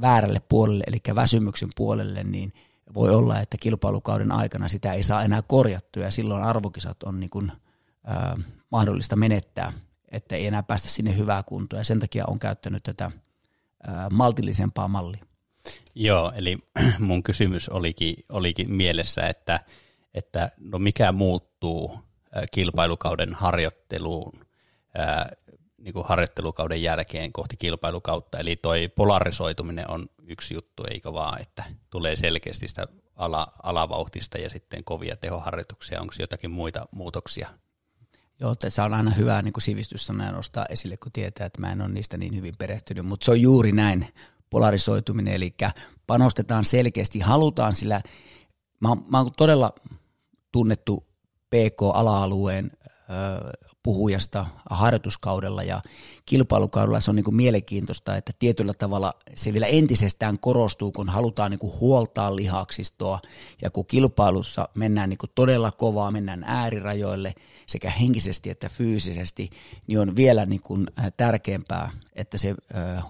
väärälle 0.02 0.42
puolelle, 0.50 0.84
eli 0.88 1.16
väsymyksen 1.16 1.70
puolelle, 1.76 2.24
niin 2.24 2.54
voi 2.94 3.10
olla, 3.10 3.40
että 3.40 3.58
kilpailukauden 3.58 4.32
aikana 4.32 4.68
sitä 4.68 4.94
ei 4.94 5.04
saa 5.04 5.24
enää 5.24 5.42
korjattua 5.42 6.04
ja 6.04 6.12
silloin 6.12 6.44
arvokisat 6.44 7.04
on 7.04 7.20
niin 7.20 7.30
kuin, 7.30 7.52
äh, 8.10 8.46
mahdollista 8.72 9.16
menettää, 9.16 9.74
että 10.12 10.36
ei 10.36 10.48
enää 10.48 10.64
päästä 10.64 10.88
sinne 10.88 11.18
hyvää 11.18 11.44
kuntoa 11.44 11.80
ja 11.80 11.84
sen 11.84 12.00
takia 12.00 12.26
on 12.28 12.40
käyttänyt 12.40 12.84
tätä 12.84 13.06
äh, 13.06 13.12
maltillisempaa 14.14 14.88
mallia. 14.88 15.26
Joo, 15.96 16.32
eli 16.36 16.58
mun 17.00 17.24
kysymys 17.24 17.70
olikin, 17.70 18.16
olikin 18.32 18.72
mielessä, 18.72 19.28
että, 19.28 19.60
että 20.14 20.52
no 20.58 20.80
mikä 20.80 21.12
muuttuu 21.12 22.00
kilpailukauden 22.52 23.34
harjoitteluun 23.34 24.46
niin 25.78 25.94
kuin 25.94 26.06
harjoittelukauden 26.06 26.82
jälkeen 26.82 27.34
kohti 27.34 27.58
kilpailukautta. 27.58 28.38
Eli 28.40 28.56
toi 28.56 28.88
polarisoituminen 28.88 29.90
on 29.92 30.06
yksi 30.28 30.54
juttu, 30.54 30.84
eikö 30.92 31.14
vaan, 31.14 31.42
että 31.42 31.64
tulee 31.90 32.16
selkeästi 32.16 32.68
sitä 32.68 32.88
ala, 33.16 33.48
alavauhtista 33.64 34.38
ja 34.38 34.50
sitten 34.50 34.84
kovia 34.84 35.16
tehoharjoituksia. 35.16 36.02
Onko 36.02 36.14
jotakin 36.20 36.52
muita 36.52 36.88
muutoksia? 36.92 37.50
Joo, 38.40 38.56
tässä 38.56 38.84
on 38.84 38.94
aina 38.94 39.12
hyvä 39.12 39.42
niin 39.42 39.54
sivistyssana 39.60 40.32
nostaa 40.32 40.66
esille, 40.70 40.98
kun 40.98 41.12
tietää, 41.12 41.48
että 41.48 41.62
mä 41.62 41.72
en 41.72 41.82
ole 41.82 41.90
niistä 41.90 42.18
niin 42.18 42.36
hyvin 42.36 42.54
perehtynyt, 42.58 43.06
mutta 43.06 43.26
se 43.26 43.32
on 43.32 43.42
juuri 43.42 43.72
näin 43.72 44.08
polarisoituminen, 44.50 45.34
eli 45.34 45.56
panostetaan 46.08 46.66
selkeästi, 46.66 47.20
halutaan 47.20 47.74
sillä, 47.74 48.02
mä, 48.80 48.90
mä 49.10 49.18
oon 49.18 49.32
todella 49.38 49.76
tunnettu 50.52 51.08
PK-ala-alueen 51.56 52.72
puhujasta 53.84 54.46
harjoituskaudella 54.70 55.64
ja 55.64 55.82
kilpailukaudella. 56.26 57.00
Se 57.00 57.12
on 57.12 57.16
niin 57.16 57.24
kuin 57.24 57.36
mielenkiintoista, 57.36 58.16
että 58.16 58.34
tietyllä 58.40 58.74
tavalla 58.74 59.14
se 59.36 59.54
vielä 59.54 59.66
entisestään 59.66 60.40
korostuu, 60.40 60.92
kun 60.92 61.10
halutaan 61.10 61.52
niin 61.52 61.60
kuin 61.60 61.80
huoltaa 61.80 62.36
lihaksistoa. 62.36 63.20
Ja 63.62 63.70
kun 63.70 63.86
kilpailussa 63.86 64.70
mennään 64.76 65.10
niin 65.10 65.18
kuin 65.18 65.30
todella 65.36 65.72
kovaa, 65.72 66.12
mennään 66.12 66.44
äärirajoille 66.44 67.34
sekä 67.68 67.90
henkisesti 67.90 68.50
että 68.50 68.70
fyysisesti, 68.70 69.50
niin 69.88 70.00
on 70.00 70.16
vielä 70.16 70.46
niin 70.46 70.62
kuin 70.62 70.88
tärkeämpää, 71.18 71.92
että 72.14 72.38
se 72.38 72.56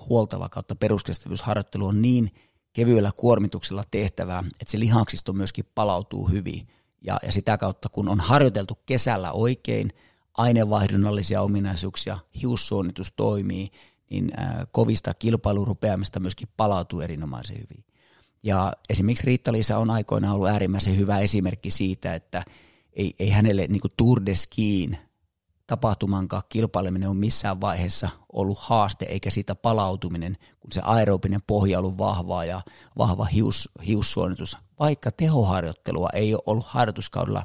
huoltava 0.09 0.49
kautta 0.49 0.75
peruskestävyysharjoittelu 0.75 1.87
on 1.87 2.01
niin 2.01 2.31
kevyellä 2.73 3.11
kuormituksella 3.15 3.83
tehtävää, 3.91 4.43
että 4.59 4.71
se 4.71 4.79
lihaksisto 4.79 5.33
myöskin 5.33 5.65
palautuu 5.75 6.27
hyvin 6.27 6.67
ja, 7.05 7.19
ja 7.25 7.31
sitä 7.31 7.57
kautta, 7.57 7.89
kun 7.89 8.09
on 8.09 8.19
harjoiteltu 8.19 8.77
kesällä 8.85 9.31
oikein, 9.31 9.93
aineenvaihdunnallisia 10.37 11.41
ominaisuuksia, 11.41 12.17
hiussuonitus 12.41 13.11
toimii, 13.11 13.71
niin 14.09 14.31
kovista 14.71 15.13
kilpailurupeamista 15.13 16.19
myöskin 16.19 16.47
palautuu 16.57 17.01
erinomaisen 17.01 17.57
hyvin. 17.57 17.85
Ja 18.43 18.73
esimerkiksi 18.89 19.25
Riitta-Liisa 19.25 19.77
on 19.77 19.91
aikoinaan 19.91 20.35
ollut 20.35 20.47
äärimmäisen 20.47 20.97
hyvä 20.97 21.19
esimerkki 21.19 21.71
siitä, 21.71 22.15
että 22.15 22.43
ei, 22.93 23.15
ei 23.19 23.29
hänelle 23.29 23.67
niin 23.67 23.81
Tour 23.97 24.21
de 24.25 24.35
Skiin 24.35 24.97
tapahtumankaan 25.67 26.43
kilpaileminen 26.49 27.09
on 27.09 27.17
missään 27.17 27.61
vaiheessa 27.61 28.09
ollut 28.33 28.57
haaste, 28.59 29.05
eikä 29.05 29.29
siitä 29.29 29.55
palautuminen, 29.55 30.37
kun 30.59 30.71
se 30.71 30.81
aerobinen 30.83 31.41
pohja 31.47 31.79
on 31.79 31.85
ollut 31.85 31.97
vahvaa 31.97 32.45
ja 32.45 32.61
vahva 32.97 33.25
hius, 33.25 33.69
hiussuonitus, 33.87 34.57
vaikka 34.79 35.11
tehoharjoittelua 35.11 36.09
ei 36.13 36.33
ole 36.33 36.43
ollut 36.45 36.65
harjoituskaudella 36.65 37.43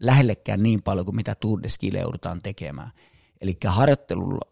lähellekään 0.00 0.62
niin 0.62 0.82
paljon 0.82 1.06
kuin 1.06 1.16
mitä 1.16 1.34
Tour 1.34 1.62
de 1.62 1.98
joudutaan 2.00 2.42
tekemään. 2.42 2.90
Eli 3.40 3.58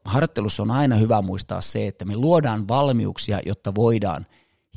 harjoittelussa 0.04 0.62
on 0.62 0.70
aina 0.70 0.96
hyvä 0.96 1.22
muistaa 1.22 1.60
se, 1.60 1.86
että 1.86 2.04
me 2.04 2.16
luodaan 2.16 2.68
valmiuksia, 2.68 3.40
jotta 3.46 3.74
voidaan 3.74 4.26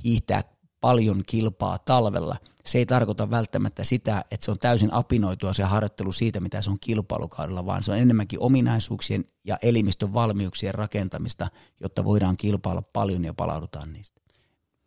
hiihtää 0.03 0.43
paljon 0.81 1.23
kilpaa 1.27 1.77
talvella. 1.79 2.35
Se 2.65 2.77
ei 2.77 2.85
tarkoita 2.85 3.29
välttämättä 3.29 3.83
sitä, 3.83 4.25
että 4.31 4.45
se 4.45 4.51
on 4.51 4.59
täysin 4.59 4.93
apinoitua 4.93 5.53
se 5.53 5.63
harjoittelu 5.63 6.11
siitä, 6.11 6.39
mitä 6.39 6.61
se 6.61 6.69
on 6.71 6.79
kilpailukaudella, 6.79 7.65
vaan 7.65 7.83
se 7.83 7.91
on 7.91 7.97
enemmänkin 7.97 8.39
ominaisuuksien 8.41 9.25
ja 9.43 9.57
elimistön 9.61 10.13
valmiuksien 10.13 10.73
rakentamista, 10.73 11.47
jotta 11.79 12.05
voidaan 12.05 12.37
kilpailla 12.37 12.81
paljon 12.81 13.25
ja 13.25 13.33
palaudutaan 13.33 13.93
niistä. 13.93 14.22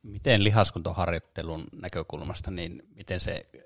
Miten 0.06 0.44
lihaskuntoharjoittelun 0.44 1.64
näkökulmasta, 1.72 2.50
niin 2.50 2.82
miten 2.94 3.20
se 3.20 3.32
äh, 3.32 3.62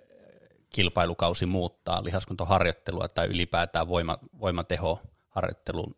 kilpailukausi 0.71 1.47
muuttaa 1.47 2.05
lihaskuntoharjoittelua 2.05 3.09
tai 3.09 3.27
ylipäätään 3.27 3.89
voima, 3.89 4.19
voimatehoharjoittelun 4.41 5.97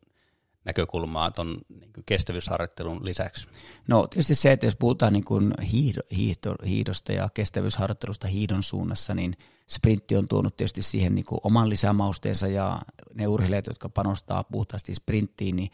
näkökulmaa 0.65 1.31
tuon 1.31 1.59
niin 1.69 1.91
kestävyysharjoittelun 2.07 3.05
lisäksi? 3.05 3.49
No 3.89 4.07
tietysti 4.07 4.35
se, 4.35 4.53
että 4.53 4.67
jos 4.67 4.77
puhutaan 4.77 5.13
niin 5.13 5.25
kuin 5.25 5.55
hiihdo, 5.73 6.01
hiihdo, 6.17 6.55
hiihdosta 6.67 7.13
ja 7.13 7.29
kestävyysharjoittelusta 7.35 8.29
hiidon 8.29 8.63
suunnassa, 8.63 9.15
niin 9.15 9.37
sprintti 9.69 10.17
on 10.17 10.29
tuonut 10.29 10.57
tietysti 10.57 10.83
siihen 10.83 11.15
niin 11.15 11.25
kuin 11.25 11.41
oman 11.45 11.69
lisämausteensa 11.69 12.47
ja 12.47 12.79
ne 13.15 13.27
urheilijat, 13.27 13.67
jotka 13.67 13.89
panostaa 13.89 14.45
puhtaasti 14.45 14.95
sprinttiin, 14.95 15.57
niin 15.57 15.71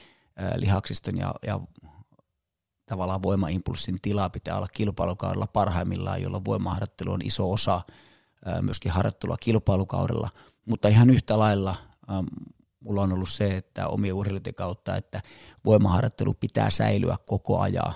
lihaksiston 0.56 1.18
ja, 1.18 1.34
ja 1.46 1.60
tavallaan 2.88 3.22
voimaimpulssin 3.22 4.00
tila 4.02 4.28
pitää 4.28 4.56
olla 4.56 4.68
kilpailukaudella 4.68 5.46
parhaimmillaan, 5.46 6.22
jolloin 6.22 6.44
voimaharjoittelu 6.44 7.12
on 7.12 7.20
iso 7.24 7.52
osa 7.52 7.80
myöskin 8.60 8.92
harjoittelua 8.92 9.36
kilpailukaudella, 9.40 10.30
mutta 10.66 10.88
ihan 10.88 11.10
yhtä 11.10 11.38
lailla 11.38 11.76
mulla 12.80 13.02
on 13.02 13.12
ollut 13.12 13.30
se, 13.30 13.56
että 13.56 13.88
omien 13.88 14.14
urheiluiden 14.14 14.54
kautta, 14.54 14.96
että 14.96 15.22
voimaharjoittelu 15.64 16.34
pitää 16.34 16.70
säilyä 16.70 17.16
koko 17.26 17.60
ajan 17.60 17.94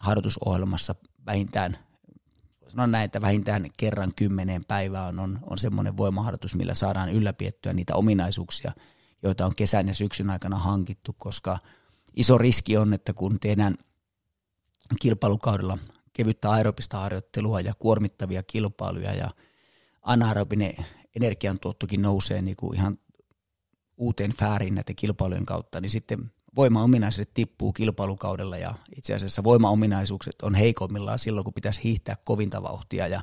harjoitusohjelmassa 0.00 0.94
vähintään, 1.26 1.76
sanon 2.68 2.90
näin, 2.90 3.04
että 3.04 3.20
vähintään 3.20 3.66
kerran 3.76 4.12
kymmeneen 4.16 4.64
päivään 4.64 5.18
on, 5.18 5.38
on 5.42 5.58
semmoinen 5.58 5.96
voimaharjoitus, 5.96 6.54
millä 6.54 6.74
saadaan 6.74 7.08
ylläpiettyä 7.08 7.72
niitä 7.72 7.94
ominaisuuksia, 7.94 8.72
joita 9.22 9.46
on 9.46 9.54
kesän 9.54 9.88
ja 9.88 9.94
syksyn 9.94 10.30
aikana 10.30 10.58
hankittu, 10.58 11.14
koska 11.18 11.58
iso 12.16 12.38
riski 12.38 12.76
on, 12.76 12.94
että 12.94 13.12
kun 13.12 13.40
tehdään 13.40 13.74
kilpailukaudella 15.00 15.78
kevyttä 16.12 16.50
aerobista 16.50 16.98
harjoittelua 16.98 17.60
ja 17.60 17.74
kuormittavia 17.78 18.42
kilpailuja 18.42 19.14
ja 19.14 19.30
anaerobinen 20.02 20.74
energiantuottokin 21.16 22.02
nousee 22.02 22.42
niin 22.42 22.56
kuin 22.56 22.76
ihan 22.76 22.98
uuteen 23.96 24.32
fääriin 24.32 24.74
näiden 24.74 24.96
kilpailujen 24.96 25.46
kautta, 25.46 25.80
niin 25.80 25.90
sitten 25.90 26.30
voimaominaisuudet 26.56 27.34
tippuu 27.34 27.72
kilpailukaudella 27.72 28.56
ja 28.56 28.74
itse 28.96 29.14
asiassa 29.14 29.44
voimaominaisuukset 29.44 30.42
on 30.42 30.54
heikommillaan 30.54 31.18
silloin, 31.18 31.44
kun 31.44 31.54
pitäisi 31.54 31.84
hiihtää 31.84 32.16
kovinta 32.24 32.62
vauhtia 32.62 33.06
ja 33.06 33.22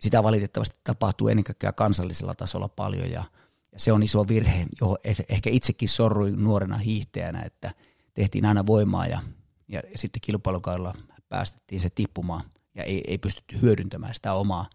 sitä 0.00 0.22
valitettavasti 0.22 0.76
tapahtuu 0.84 1.28
ennen 1.28 1.44
kaikkea 1.44 1.72
kansallisella 1.72 2.34
tasolla 2.34 2.68
paljon 2.68 3.10
ja, 3.10 3.24
ja 3.72 3.80
se 3.80 3.92
on 3.92 4.02
iso 4.02 4.28
virhe, 4.28 4.66
johon 4.80 4.96
ehkä 5.28 5.50
itsekin 5.50 5.88
sorruin 5.88 6.44
nuorena 6.44 6.78
hiihtäjänä, 6.78 7.42
että 7.42 7.74
tehtiin 8.14 8.46
aina 8.46 8.66
voimaa 8.66 9.06
ja, 9.06 9.20
ja, 9.68 9.82
sitten 9.94 10.20
kilpailukaudella 10.20 10.94
päästettiin 11.28 11.80
se 11.80 11.90
tippumaan 11.90 12.44
ja 12.74 12.84
ei, 12.84 13.04
ei 13.06 13.18
pystytty 13.18 13.62
hyödyntämään 13.62 14.14
sitä 14.14 14.32
omaa, 14.34 14.70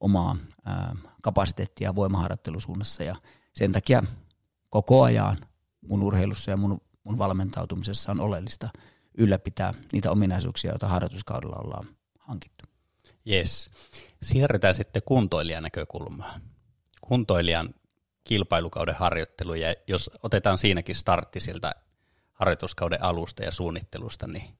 omaa 0.00 0.36
ää, 0.64 0.96
kapasiteettia 1.22 1.94
voimaharjoittelusuunnassa 1.94 3.02
ja 3.02 3.16
sen 3.54 3.72
takia 3.72 4.02
koko 4.70 5.02
ajan 5.02 5.36
mun 5.80 6.02
urheilussa 6.02 6.50
ja 6.50 6.56
mun, 6.56 6.80
mun 7.04 7.18
valmentautumisessa 7.18 8.12
on 8.12 8.20
oleellista 8.20 8.68
ylläpitää 9.18 9.74
niitä 9.92 10.10
ominaisuuksia, 10.10 10.70
joita 10.70 10.88
harjoituskaudella 10.88 11.56
ollaan 11.56 11.84
hankittu. 12.18 12.64
Yes. 13.30 13.70
Siirrytään 14.22 14.74
sitten 14.74 15.02
kuntoilijan 15.04 15.62
näkökulmaan. 15.62 16.40
Kuntoilijan 17.00 17.74
kilpailukauden 18.24 18.94
harjoittelu, 18.94 19.54
ja 19.54 19.74
jos 19.86 20.10
otetaan 20.22 20.58
siinäkin 20.58 20.94
startti 20.94 21.40
siltä 21.40 21.74
harjoituskauden 22.38 23.02
alusta 23.02 23.42
ja 23.42 23.52
suunnittelusta, 23.52 24.26
niin 24.26 24.58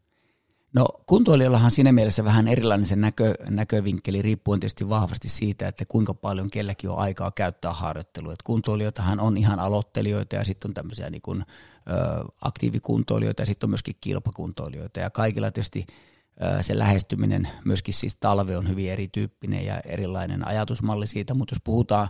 No 0.72 0.88
kuntoilijallahan 1.06 1.70
siinä 1.70 1.92
mielessä 1.92 2.24
vähän 2.24 2.48
erilainen 2.48 2.86
se 2.86 2.96
näkö, 2.96 3.34
näkövinkkeli 3.50 4.22
riippuen 4.22 4.60
tietysti 4.60 4.88
vahvasti 4.88 5.28
siitä, 5.28 5.68
että 5.68 5.84
kuinka 5.84 6.14
paljon 6.14 6.50
kelläkin 6.50 6.90
on 6.90 6.98
aikaa 6.98 7.30
käyttää 7.30 7.72
harjoittelua. 7.72 8.34
Kuntoilijoitahan 8.44 9.20
on 9.20 9.36
ihan 9.36 9.60
aloittelijoita 9.60 10.36
ja 10.36 10.44
sitten 10.44 10.68
on 10.68 10.74
tämmöisiä 10.74 11.10
niin 11.10 11.22
kuin, 11.22 11.40
ö, 11.40 12.24
aktiivikuntoilijoita 12.40 13.42
ja 13.42 13.46
sitten 13.46 13.66
on 13.66 13.70
myöskin 13.70 13.96
kilpakuntoilijoita 14.00 15.00
ja 15.00 15.10
kaikilla 15.10 15.50
tietysti 15.50 15.86
se 16.60 16.78
lähestyminen 16.78 17.48
myöskin 17.64 17.94
siis 17.94 18.16
talve 18.16 18.56
on 18.56 18.68
hyvin 18.68 18.90
erityyppinen 18.90 19.66
ja 19.66 19.80
erilainen 19.80 20.46
ajatusmalli 20.46 21.06
siitä, 21.06 21.34
mutta 21.34 21.54
jos 21.54 21.60
puhutaan 21.64 22.08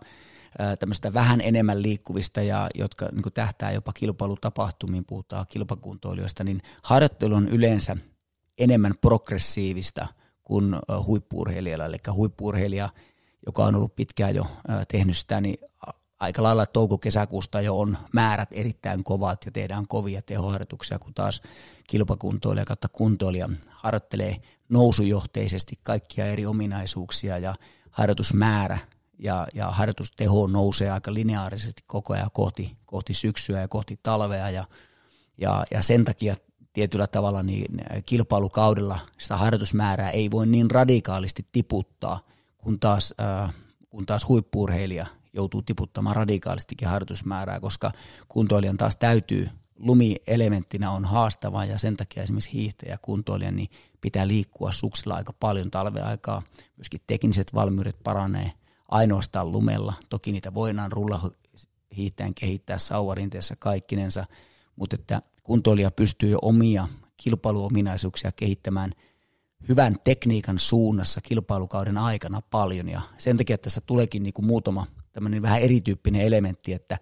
tämmöistä 0.79 1.13
vähän 1.15 1.41
enemmän 1.41 1.83
liikkuvista 1.83 2.43
ja 2.43 2.69
jotka 2.75 3.09
niin 3.13 3.33
tähtää 3.35 3.73
jopa 3.73 3.93
kilpailutapahtumiin, 3.93 5.05
puhutaan 5.05 5.47
kilpakuntoilijoista, 5.51 6.45
niin 6.45 6.61
harjoittelu 6.83 7.35
on 7.35 7.49
yleensä 7.49 7.97
enemmän 8.59 8.95
progressiivista 9.01 10.07
kuin 10.45 10.77
huippuurheilijalla. 11.07 11.87
Eli 11.87 11.97
huippuurheilija, 12.13 12.89
joka 13.47 13.65
on 13.65 13.75
ollut 13.75 13.97
pitkään 13.97 14.35
jo 14.35 14.47
tehnyt 14.89 15.17
sitä, 15.17 15.41
niin 15.41 15.59
aika 16.21 16.43
lailla 16.43 16.67
touko-kesäkuusta 16.67 17.61
jo 17.61 17.79
on 17.79 17.99
määrät 18.13 18.49
erittäin 18.53 19.05
kovat 19.05 19.47
ja 19.47 19.53
tehdään 19.53 19.87
kovia 19.89 20.23
tehoharjoituksia, 20.23 20.99
kun 20.99 21.15
taas 21.15 21.43
kilpakuntoilija 21.87 22.65
kautta 22.65 22.89
kuntoilija 22.89 23.49
harjoittelee 23.71 24.37
nousujohteisesti 24.69 25.79
kaikkia 25.83 26.27
eri 26.27 26.47
ominaisuuksia 26.47 27.39
ja 27.39 27.55
harjoitusmäärä 27.91 28.79
ja, 29.19 29.47
ja 29.55 29.71
harjoitusteho 29.71 30.47
nousee 30.47 30.91
aika 30.91 31.15
lineaarisesti 31.15 31.83
koko 31.87 32.13
ajan 32.13 32.31
kohti, 32.33 32.77
kohti 32.87 33.15
syksyä 33.15 33.61
ja 33.61 33.69
kohti 33.69 34.01
talvea 34.03 34.51
ja, 34.51 34.65
ja, 35.39 35.65
ja 35.71 35.83
sen 35.83 36.05
takia 36.05 36.37
tietyllä 36.73 37.07
tavalla 37.07 37.43
niin 37.43 37.85
kilpailukaudella 38.07 38.99
sitä 39.19 39.37
harjoitusmäärää 39.37 40.11
ei 40.11 40.31
voi 40.31 40.47
niin 40.47 40.71
radikaalisti 40.71 41.47
tiputtaa, 41.53 42.21
kun 42.59 42.81
taas, 42.81 43.15
äh, 43.21 43.55
kun 43.89 44.07
taas 44.07 44.29
huippuurheilija 44.29 45.07
joutuu 45.33 45.63
tiputtamaan 45.63 46.17
radikaalistikin 46.17 46.89
harjoitusmäärää, 46.89 47.61
koska 47.61 47.93
kuntoilijan 48.29 48.77
taas 48.77 48.97
täytyy, 48.97 49.49
lumielementtinä 49.79 50.91
on 50.91 51.05
haastava 51.05 51.65
ja 51.65 51.79
sen 51.79 51.97
takia 51.97 52.23
esimerkiksi 52.23 52.53
hiihtäjä 52.53 52.99
kuntoilijan 53.03 53.57
niin 53.57 53.69
pitää 54.01 54.29
liikkua 54.29 54.73
suksilla 54.73 55.15
aika 55.15 55.33
paljon 55.33 55.71
talven 55.71 56.05
aikaa. 56.05 56.43
Myöskin 56.77 57.01
tekniset 57.07 57.55
valmiudet 57.55 57.97
paranee 58.05 58.53
ainoastaan 58.89 59.53
lumella. 59.53 59.95
Toki 60.09 60.33
niitä 60.33 60.55
voidaan 60.55 60.93
rulla 60.93 61.31
hiihtäjän 61.97 62.35
kehittää 62.35 62.79
sauvarinteessa 62.79 63.57
kaikkinensa, 63.57 64.25
mutta 64.77 64.97
että 65.01 65.23
kuntoilija 65.43 65.91
pystyy 65.91 66.31
jo 66.31 66.39
omia 66.43 66.89
kilpailuominaisuuksia 67.17 68.33
kehittämään 68.33 68.93
hyvän 69.69 69.97
tekniikan 70.05 70.59
suunnassa 70.59 71.21
kilpailukauden 71.21 71.99
aikana 71.99 72.43
paljon 72.51 72.89
ja 72.89 73.01
sen 73.19 73.37
takia 73.37 73.59
tässä 73.59 73.81
tuleekin 73.87 74.23
niin 74.23 74.33
kuin 74.33 74.47
muutama 74.47 74.87
tämmöinen 75.13 75.43
vähän 75.43 75.61
erityyppinen 75.61 76.23
elementti, 76.23 76.73
että 76.73 76.99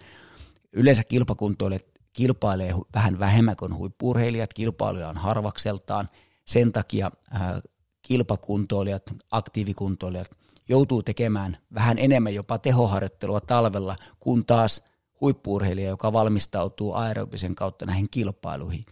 yleensä 0.73 1.05
kilpakuntoilijat 1.05 1.87
kilpailee 2.13 2.75
vähän 2.95 3.19
vähemmän 3.19 3.57
kuin 3.57 3.75
huippurheilijat, 3.75 4.55
kilpailuja 4.55 5.09
on 5.09 5.17
harvakseltaan, 5.17 6.09
sen 6.45 6.73
takia 6.73 7.11
kilpakuntoilijat, 8.03 9.03
aktiivikuntoilijat 9.31 10.31
joutuu 10.69 11.03
tekemään 11.03 11.57
vähän 11.75 11.99
enemmän 11.99 12.35
jopa 12.35 12.59
tehoharjoittelua 12.59 13.41
talvella, 13.41 13.97
kun 14.21 14.47
taas– 14.47 14.83
huippuurheilija, 15.21 15.89
joka 15.89 16.13
valmistautuu 16.13 16.95
aerobisen 16.95 17.55
kautta 17.55 17.87
näihin 17.87 18.11
kilpailuihin. 18.11 18.85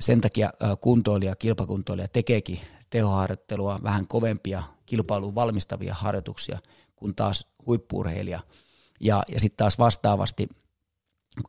Sen 0.00 0.20
takia 0.20 0.52
kuntoilija, 0.80 1.36
kilpakuntoilija 1.36 2.08
tekeekin 2.08 2.60
tehoharjoittelua, 2.90 3.80
vähän 3.82 4.06
kovempia 4.06 4.62
kilpailuun 4.86 5.34
valmistavia 5.34 5.94
harjoituksia 5.94 6.58
kuin 6.96 7.14
taas 7.14 7.46
huippuurheilija. 7.66 8.40
Ja, 9.00 9.22
ja 9.28 9.40
sitten 9.40 9.56
taas 9.56 9.78
vastaavasti 9.78 10.48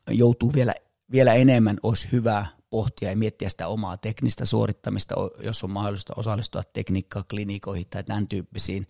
joutuu 0.09 0.53
vielä, 0.53 0.73
vielä 1.11 1.33
enemmän, 1.33 1.77
olisi 1.83 2.07
hyvä 2.11 2.45
pohtia 2.69 3.09
ja 3.09 3.17
miettiä 3.17 3.49
sitä 3.49 3.67
omaa 3.67 3.97
teknistä 3.97 4.45
suorittamista, 4.45 5.15
jos 5.43 5.63
on 5.63 5.71
mahdollista 5.71 6.13
osallistua 6.17 6.63
tekniikkaa, 6.63 7.23
klinikoihin 7.29 7.87
tai 7.89 8.03
tämän 8.03 8.27
tyyppisiin 8.27 8.87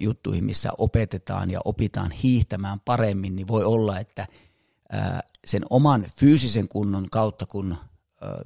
juttuihin, 0.00 0.44
missä 0.44 0.70
opetetaan 0.78 1.50
ja 1.50 1.60
opitaan 1.64 2.10
hiihtämään 2.10 2.80
paremmin, 2.84 3.36
niin 3.36 3.48
voi 3.48 3.64
olla, 3.64 3.98
että 3.98 4.26
sen 5.44 5.62
oman 5.70 6.06
fyysisen 6.16 6.68
kunnon 6.68 7.10
kautta, 7.10 7.46
kun 7.46 7.76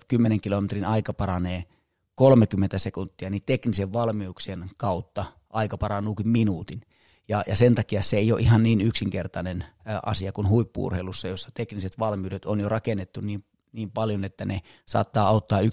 10 0.08 0.40
kilometrin 0.40 0.84
aika 0.84 1.12
paranee 1.12 1.64
30 2.14 2.78
sekuntia, 2.78 3.30
niin 3.30 3.42
teknisen 3.46 3.92
valmiuksien 3.92 4.70
kautta 4.76 5.24
aika 5.50 5.78
parannuukin 5.78 6.28
minuutin. 6.28 6.82
Ja, 7.28 7.42
ja 7.46 7.56
sen 7.56 7.74
takia 7.74 8.02
se 8.02 8.16
ei 8.16 8.32
ole 8.32 8.40
ihan 8.40 8.62
niin 8.62 8.80
yksinkertainen 8.80 9.64
asia 10.06 10.32
kuin 10.32 10.48
huippuurheilussa, 10.48 11.28
jossa 11.28 11.48
tekniset 11.54 11.98
valmiudet 11.98 12.44
on 12.44 12.60
jo 12.60 12.68
rakennettu 12.68 13.20
niin, 13.20 13.44
niin 13.74 13.90
paljon, 13.90 14.24
että 14.24 14.44
ne 14.44 14.60
saattaa 14.86 15.28
auttaa 15.28 15.60
1-5 15.60 15.64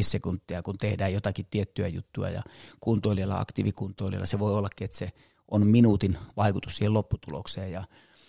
sekuntia, 0.00 0.62
kun 0.62 0.78
tehdään 0.78 1.12
jotakin 1.12 1.46
tiettyä 1.50 1.88
juttua. 1.88 2.30
Ja 2.30 2.42
kuntoilijalla, 2.80 3.40
aktiivikuntoilijalla 3.40 4.26
se 4.26 4.38
voi 4.38 4.54
ollakin, 4.54 4.84
että 4.84 4.98
se 4.98 5.12
on 5.50 5.66
minuutin 5.66 6.18
vaikutus 6.36 6.76
siihen 6.76 6.94
lopputulokseen. 6.94 7.72
Ja, 7.72 7.84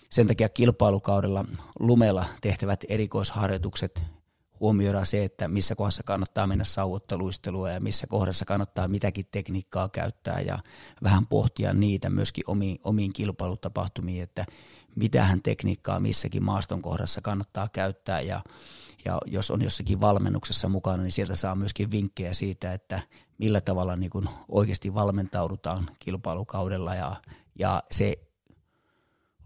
sen 0.10 0.28
takia 0.28 0.50
kilpailukaudella 0.50 1.46
lumella 1.80 2.26
tehtävät 2.42 2.86
erikoisharjoitukset 2.90 4.04
huomioidaan 4.60 5.06
se, 5.06 5.24
että 5.24 5.48
missä 5.48 5.76
kohdassa 5.76 6.04
kannattaa 6.04 6.48
mennä 6.48 6.64
sauotteluistelua 6.64 7.72
ja 7.72 7.80
missä 7.80 8.08
kohdassa 8.08 8.46
kannattaa 8.46 8.88
mitäkin 8.88 9.26
tekniikkaa 9.32 9.90
käyttää 9.90 10.42
ja 10.42 10.60
vähän 11.04 11.28
pohtia 11.28 11.74
niitä 11.74 12.10
myöskin 12.10 12.44
omiin, 12.48 12.80
omiin 12.84 13.14
kilpailutapahtumiin, 13.14 14.24
että 14.24 14.46
mitähän 14.96 15.42
tekniikkaa 15.42 16.00
missäkin 16.00 16.44
maaston 16.44 16.82
kohdassa 16.82 17.22
kannattaa 17.22 17.70
käyttää 17.70 18.22
ja, 18.22 18.42
ja 19.06 19.18
jos 19.26 19.52
on 19.52 19.62
jossakin 19.62 20.02
valmennuksessa 20.02 20.70
mukana, 20.70 21.04
niin 21.04 21.12
sieltä 21.12 21.36
saa 21.36 21.56
myöskin 21.56 21.92
vinkkejä 21.92 22.34
siitä, 22.34 22.74
että 22.74 23.02
millä 23.38 23.62
tavalla 23.62 23.96
niin 23.96 24.10
kuin 24.10 24.30
oikeasti 24.50 24.94
valmentaudutaan 24.94 25.90
kilpailukaudella. 26.00 26.96
Ja, 26.96 27.16
ja 27.60 27.84
se 27.92 28.16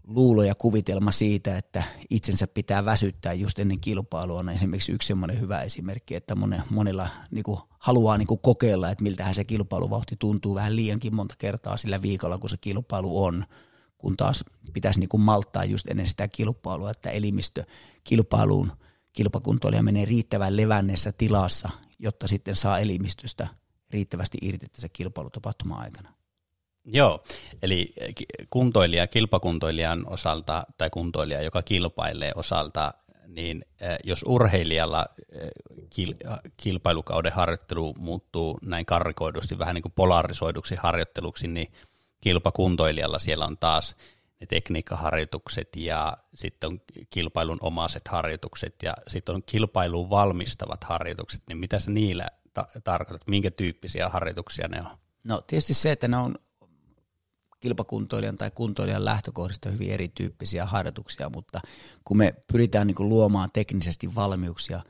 luulo 0.06 0.42
ja 0.42 0.54
kuvitelma 0.54 1.12
siitä, 1.12 1.58
että 1.58 1.82
itsensä 2.10 2.46
pitää 2.46 2.84
väsyttää 2.84 3.32
just 3.32 3.58
ennen 3.58 3.80
kilpailua 3.80 4.38
on 4.38 4.48
esimerkiksi 4.48 4.92
yksi 4.92 5.06
semmoinen 5.06 5.40
hyvä 5.40 5.62
esimerkki, 5.62 6.14
että 6.14 6.34
monella 6.70 7.08
niin 7.30 7.44
kuin, 7.44 7.58
haluaa 7.78 8.18
niin 8.18 8.26
kuin, 8.26 8.40
kokeilla, 8.40 8.90
että 8.90 9.04
miltähän 9.04 9.34
se 9.34 9.44
kilpailuvauhti 9.44 10.16
tuntuu 10.18 10.54
vähän 10.54 10.76
liiankin 10.76 11.14
monta 11.14 11.34
kertaa 11.38 11.76
sillä 11.76 12.02
viikolla, 12.02 12.38
kun 12.38 12.50
se 12.50 12.56
kilpailu 12.60 13.24
on, 13.24 13.44
kun 13.98 14.16
taas 14.16 14.44
pitäisi 14.72 15.00
niin 15.00 15.08
kuin, 15.08 15.20
malttaa 15.20 15.64
just 15.64 15.88
ennen 15.88 16.06
sitä 16.06 16.28
kilpailua, 16.28 16.90
että 16.90 17.10
elimistö 17.10 17.64
kilpailuun 18.04 18.72
kilpakuntoilija 19.14 19.82
menee 19.82 20.04
riittävän 20.04 20.56
levänneessä 20.56 21.12
tilassa, 21.12 21.70
jotta 21.98 22.28
sitten 22.28 22.56
saa 22.56 22.78
elimistöstä 22.78 23.48
riittävästi 23.90 24.38
irti 24.42 24.66
tässä 24.68 24.88
kilpailutapahtuma 24.92 25.76
aikana. 25.76 26.08
Joo, 26.84 27.22
eli 27.62 27.94
kuntoilija, 28.50 29.06
kilpakuntoilijan 29.06 30.04
osalta 30.08 30.66
tai 30.78 30.90
kuntoilija, 30.90 31.42
joka 31.42 31.62
kilpailee 31.62 32.32
osalta, 32.34 32.94
niin 33.26 33.64
jos 34.04 34.24
urheilijalla 34.26 35.06
kilpailukauden 36.56 37.32
harjoittelu 37.32 37.94
muuttuu 37.98 38.58
näin 38.62 38.86
karrikoidusti, 38.86 39.58
vähän 39.58 39.74
niin 39.74 39.82
kuin 39.82 39.92
polarisoiduksi 39.92 40.74
harjoitteluksi, 40.78 41.48
niin 41.48 41.72
kilpakuntoilijalla 42.20 43.18
siellä 43.18 43.46
on 43.46 43.58
taas 43.58 43.96
tekniikkaharjoitukset 44.46 45.76
ja 45.76 46.16
sitten 46.34 46.70
on 46.70 46.80
kilpailun 47.10 47.58
omaiset 47.60 48.08
harjoitukset 48.08 48.74
ja 48.82 48.94
sitten 49.08 49.34
on 49.34 49.42
kilpailuun 49.46 50.10
valmistavat 50.10 50.84
harjoitukset, 50.84 51.42
niin 51.48 51.58
mitä 51.58 51.78
sä 51.78 51.90
niillä 51.90 52.26
ta- 52.52 52.68
tarkoitat, 52.84 53.28
minkä 53.28 53.50
tyyppisiä 53.50 54.08
harjoituksia 54.08 54.68
ne 54.68 54.80
on? 54.80 54.98
No 55.24 55.40
tietysti 55.46 55.74
se, 55.74 55.92
että 55.92 56.08
ne 56.08 56.16
on 56.16 56.34
kilpakuntoilijan 57.60 58.36
tai 58.36 58.50
kuntoilijan 58.54 59.04
lähtökohdista 59.04 59.70
hyvin 59.70 59.90
erityyppisiä 59.90 60.64
harjoituksia, 60.66 61.30
mutta 61.30 61.60
kun 62.04 62.16
me 62.16 62.34
pyritään 62.52 62.86
niin 62.86 62.96
luomaan 62.98 63.50
teknisesti 63.52 64.14
valmiuksia 64.14 64.80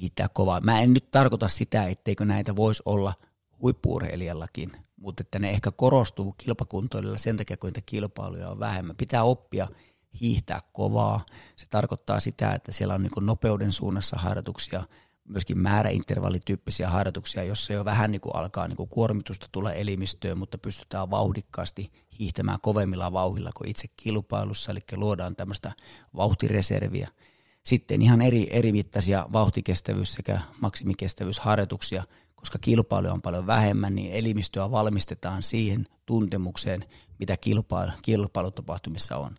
hiihtää 0.00 0.28
kovaa. 0.28 0.60
Mä 0.60 0.80
en 0.80 0.92
nyt 0.92 1.10
tarkoita 1.10 1.48
sitä, 1.48 1.84
etteikö 1.84 2.24
näitä 2.24 2.56
voisi 2.56 2.82
olla 2.84 3.14
huippuurheilijallakin, 3.62 4.72
mutta 5.00 5.20
että 5.20 5.38
ne 5.38 5.50
ehkä 5.50 5.70
korostuu 5.70 6.34
kilpakuntoilijalla 6.38 7.18
sen 7.18 7.36
takia, 7.36 7.56
kun 7.56 7.68
niitä 7.68 7.80
kilpailuja 7.86 8.48
on 8.48 8.58
vähemmän. 8.58 8.96
Pitää 8.96 9.24
oppia 9.24 9.68
hiihtää 10.20 10.60
kovaa. 10.72 11.26
Se 11.56 11.66
tarkoittaa 11.70 12.20
sitä, 12.20 12.52
että 12.52 12.72
siellä 12.72 12.94
on 12.94 13.02
niin 13.02 13.26
nopeuden 13.26 13.72
suunnassa 13.72 14.16
harjoituksia– 14.16 14.82
myöskin 15.30 15.58
määräintervallityyppisiä 15.58 16.90
harjoituksia, 16.90 17.44
jossa 17.44 17.72
jo 17.72 17.84
vähän 17.84 18.12
niin 18.12 18.20
kuin 18.20 18.36
alkaa 18.36 18.68
niin 18.68 18.76
kuin 18.76 18.88
kuormitusta 18.88 19.46
tulla 19.52 19.72
elimistöön, 19.72 20.38
mutta 20.38 20.58
pystytään 20.58 21.10
vauhdikkaasti 21.10 21.92
hiihtämään 22.18 22.58
kovemmilla 22.62 23.12
vauhilla 23.12 23.50
kuin 23.56 23.70
itse 23.70 23.88
kilpailussa, 23.96 24.72
eli 24.72 24.80
luodaan 24.96 25.36
tämmöistä 25.36 25.72
vauhtireserviä. 26.16 27.08
Sitten 27.62 28.02
ihan 28.02 28.22
eri, 28.22 28.46
eri 28.50 28.72
mittaisia 28.72 29.26
vauhtikestävyys- 29.32 30.12
sekä 30.12 30.40
maksimikestävyysharjoituksia, 30.60 32.04
koska 32.40 32.58
kilpailu 32.58 33.08
on 33.08 33.22
paljon 33.22 33.46
vähemmän, 33.46 33.94
niin 33.94 34.12
elimistöä 34.12 34.70
valmistetaan 34.70 35.42
siihen 35.42 35.86
tuntemukseen, 36.06 36.84
mitä 37.18 37.36
kilpailu, 37.36 37.92
kilpailutapahtumissa 38.02 39.16
on. 39.16 39.34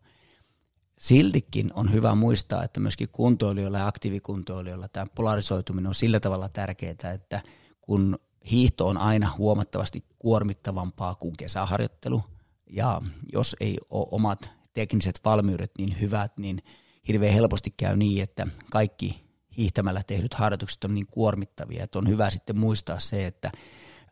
Siltikin 0.99 1.71
on 1.73 1.93
hyvä 1.93 2.15
muistaa, 2.15 2.63
että 2.63 2.79
myöskin 2.79 3.09
kuntoilijoilla 3.11 3.77
ja 3.77 3.87
aktiivikuntoilijoilla 3.87 4.87
tämä 4.87 5.05
polarisoituminen 5.15 5.87
on 5.87 5.95
sillä 5.95 6.19
tavalla 6.19 6.49
tärkeää, 6.49 7.11
että 7.13 7.41
kun 7.81 8.19
hiihto 8.51 8.87
on 8.87 8.97
aina 8.97 9.31
huomattavasti 9.37 10.05
kuormittavampaa 10.19 11.15
kuin 11.15 11.37
kesäharjoittelu, 11.37 12.23
ja 12.69 13.01
jos 13.33 13.55
ei 13.59 13.77
ole 13.89 14.07
omat 14.11 14.49
tekniset 14.73 15.21
valmiudet 15.25 15.71
niin 15.77 16.01
hyvät, 16.01 16.37
niin 16.37 16.63
hirveän 17.07 17.33
helposti 17.33 17.73
käy 17.77 17.95
niin, 17.95 18.23
että 18.23 18.47
kaikki 18.71 19.30
hiihtämällä 19.61 20.03
tehdyt 20.07 20.33
harjoitukset 20.33 20.83
on 20.83 20.95
niin 20.95 21.07
kuormittavia, 21.07 21.83
että 21.83 21.99
on 21.99 22.07
hyvä 22.07 22.29
sitten 22.29 22.57
muistaa 22.57 22.99
se, 22.99 23.27
että 23.27 23.51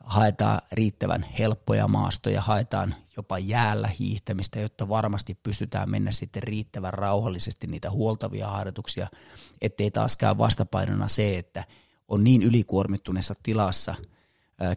haetaan 0.04 0.62
riittävän 0.72 1.26
helppoja 1.40 1.88
maastoja, 1.88 2.42
haetaan 2.42 2.96
jopa 3.18 3.40
jäällä 3.40 3.88
hiihtämistä, 4.00 4.60
jotta 4.60 4.90
varmasti 4.90 5.38
pystytään 5.44 5.90
mennä 5.90 6.12
sitten 6.12 6.44
riittävän 6.44 6.94
rauhallisesti 6.94 7.68
niitä 7.68 7.92
huoltavia 7.92 8.48
harjoituksia, 8.48 9.08
ettei 9.62 9.92
taaskaan 9.92 10.38
vastapainona 10.38 11.08
se, 11.08 11.38
että 11.38 11.64
on 12.08 12.24
niin 12.24 12.44
ylikuormittuneessa 12.44 13.36
tilassa 13.44 13.96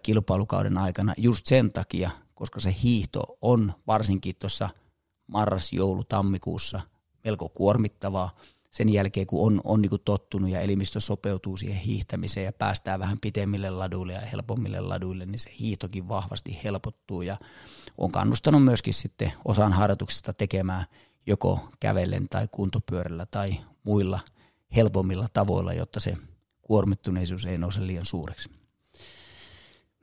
kilpailukauden 0.03 0.79
aikana 0.79 1.15
just 1.17 1.47
sen 1.47 1.73
takia, 1.73 2.11
koska 2.35 2.61
se 2.61 2.75
hiihto 2.83 3.39
on 3.43 3.73
varsinkin 3.87 4.37
tuossa 4.39 4.69
marras, 5.27 5.73
joulu, 5.73 6.05
tammikuussa 6.05 6.81
melko 7.25 7.49
kuormittavaa, 7.49 8.37
sen 8.73 8.89
jälkeen, 8.89 9.27
kun 9.27 9.47
on, 9.47 9.61
on 9.65 9.83
niin 9.83 9.91
tottunut 10.05 10.51
ja 10.51 10.61
elimistö 10.61 11.01
sopeutuu 11.01 11.57
siihen 11.57 11.79
hiihtämiseen 11.79 12.45
ja 12.47 12.53
päästään 12.53 13.01
vähän 13.01 13.19
pitemmille 13.21 13.71
laduille 13.71 14.13
ja 14.13 14.21
helpommille 14.21 14.81
laduille, 14.81 15.27
niin 15.27 15.39
se 15.39 15.51
hiihtokin 15.61 16.09
vahvasti 16.09 16.61
helpottuu 16.65 17.23
ja 17.23 17.37
on 17.99 18.13
kannustanut 18.13 18.65
myöskin 18.65 18.95
sitten 18.95 19.33
osan 19.45 19.73
harjoituksista 19.73 20.33
tekemään 20.33 20.85
joko 21.27 21.69
kävellen 21.81 22.29
tai 22.29 22.49
kuntopyörällä 22.51 23.27
tai 23.27 23.57
muilla 23.85 24.21
helpommilla 24.77 25.27
tavoilla, 25.33 25.73
jotta 25.73 26.01
se 26.01 26.17
kuormittuneisuus 26.63 27.47
ei 27.47 27.59
nouse 27.59 27.87
liian 27.87 28.07
suureksi. 28.07 28.51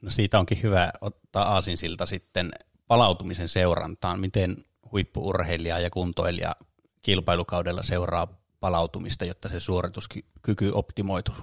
No 0.01 0.09
siitä 0.09 0.39
onkin 0.39 0.63
hyvä 0.63 0.91
ottaa 1.01 1.53
aasinsilta 1.53 2.05
sitten 2.05 2.51
palautumisen 2.87 3.49
seurantaan. 3.49 4.19
Miten 4.19 4.65
huippuurheilija 4.91 5.79
ja 5.79 5.89
kuntoilija 5.89 6.55
kilpailukaudella 7.01 7.83
seuraa 7.83 8.38
palautumista, 8.59 9.25
jotta 9.25 9.49
se 9.49 9.59
suorituskyky 9.59 10.71
optimoituu? 10.73 11.35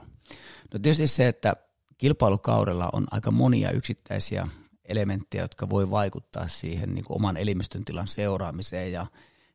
No 0.72 0.78
tietysti 0.82 1.06
se, 1.06 1.28
että 1.28 1.56
kilpailukaudella 1.98 2.90
on 2.92 3.06
aika 3.10 3.30
monia 3.30 3.70
yksittäisiä 3.70 4.48
elementtejä, 4.84 5.44
jotka 5.44 5.70
voi 5.70 5.90
vaikuttaa 5.90 6.48
siihen 6.48 6.94
niin 6.94 7.04
kuin 7.04 7.16
oman 7.16 7.36
elimistön 7.36 7.84
tilan 7.84 8.08
seuraamiseen 8.08 8.92
ja 8.92 9.06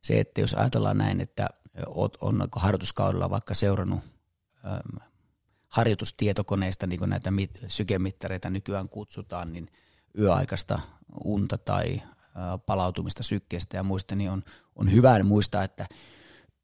se, 0.02 0.20
että 0.20 0.42
jos 0.42 0.54
ajatellaan 0.54 0.98
näin, 0.98 1.22
että 1.22 1.50
on 2.22 2.48
harjoituskaudella 2.56 3.30
vaikka 3.30 3.54
seurannut 3.54 4.00
äm, 4.66 5.08
harjoitustietokoneista, 5.68 6.88
niin 6.88 7.00
kuin 7.00 7.10
näitä 7.10 7.32
mit, 7.32 7.60
sykemittareita 7.68 8.50
nykyään 8.50 8.90
kutsutaan, 8.90 9.54
niin 9.54 9.68
yöaikaista 10.18 10.80
unta 11.24 11.58
tai 11.58 12.02
palautumista 12.66 13.24
sykkeestä 13.24 13.78
ja 13.78 13.84
muista, 13.84 14.16
niin 14.16 14.30
on, 14.32 14.44
on 14.76 14.92
hyvä 14.92 15.24
muistaa, 15.24 15.64
että 15.64 15.88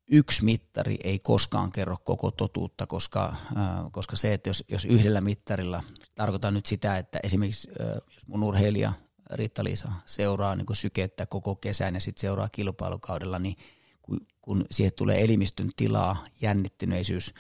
yksi 0.08 0.46
mittari 0.46 0.98
ei 1.04 1.20
koskaan 1.20 1.72
kerro 1.72 1.98
koko 2.04 2.32
totuutta, 2.32 2.88
koska, 2.88 3.26
äh, 3.58 3.92
koska 3.92 4.16
se, 4.16 4.34
että 4.34 4.50
jos, 4.50 4.64
jos 4.70 4.86
yhdellä 4.86 5.22
mittarilla, 5.22 5.84
tarkoitan 6.16 6.54
nyt 6.54 6.66
sitä, 6.66 6.98
että 6.98 7.20
esimerkiksi 7.24 7.70
äh, 7.82 7.88
jos 8.14 8.28
mun 8.28 8.44
urheilija 8.44 8.94
Riitta-Liisa 9.32 9.92
seuraa 10.06 10.56
niin 10.56 10.68
sykettä 10.74 11.26
koko 11.26 11.56
kesän 11.56 11.94
ja 11.94 12.02
sitten 12.02 12.22
seuraa 12.22 12.50
kilpailukaudella, 12.50 13.40
niin 13.40 13.56
kun, 14.02 14.20
kun 14.42 14.66
siihen 14.72 14.94
tulee 14.94 15.24
elimistön 15.24 15.70
tilaa, 15.76 16.26
jännittyneisyys, 16.42 17.34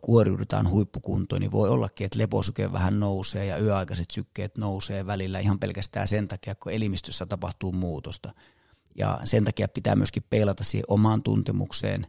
kuoriudutaan 0.00 0.70
huippukuntoon, 0.70 1.40
niin 1.40 1.52
voi 1.52 1.68
ollakin, 1.68 2.04
että 2.04 2.18
leposyke 2.18 2.72
vähän 2.72 3.00
nousee 3.00 3.46
ja 3.46 3.58
yöaikaiset 3.58 4.10
sykkeet 4.10 4.58
nousee 4.58 5.06
välillä 5.06 5.38
ihan 5.38 5.58
pelkästään 5.58 6.08
sen 6.08 6.28
takia, 6.28 6.54
kun 6.54 6.72
elimistössä 6.72 7.26
tapahtuu 7.26 7.72
muutosta– 7.72 8.32
ja 8.98 9.20
sen 9.24 9.44
takia 9.44 9.68
pitää 9.68 9.96
myöskin 9.96 10.22
peilata 10.30 10.64
siihen 10.64 10.84
omaan 10.88 11.22
tuntemukseen, 11.22 12.06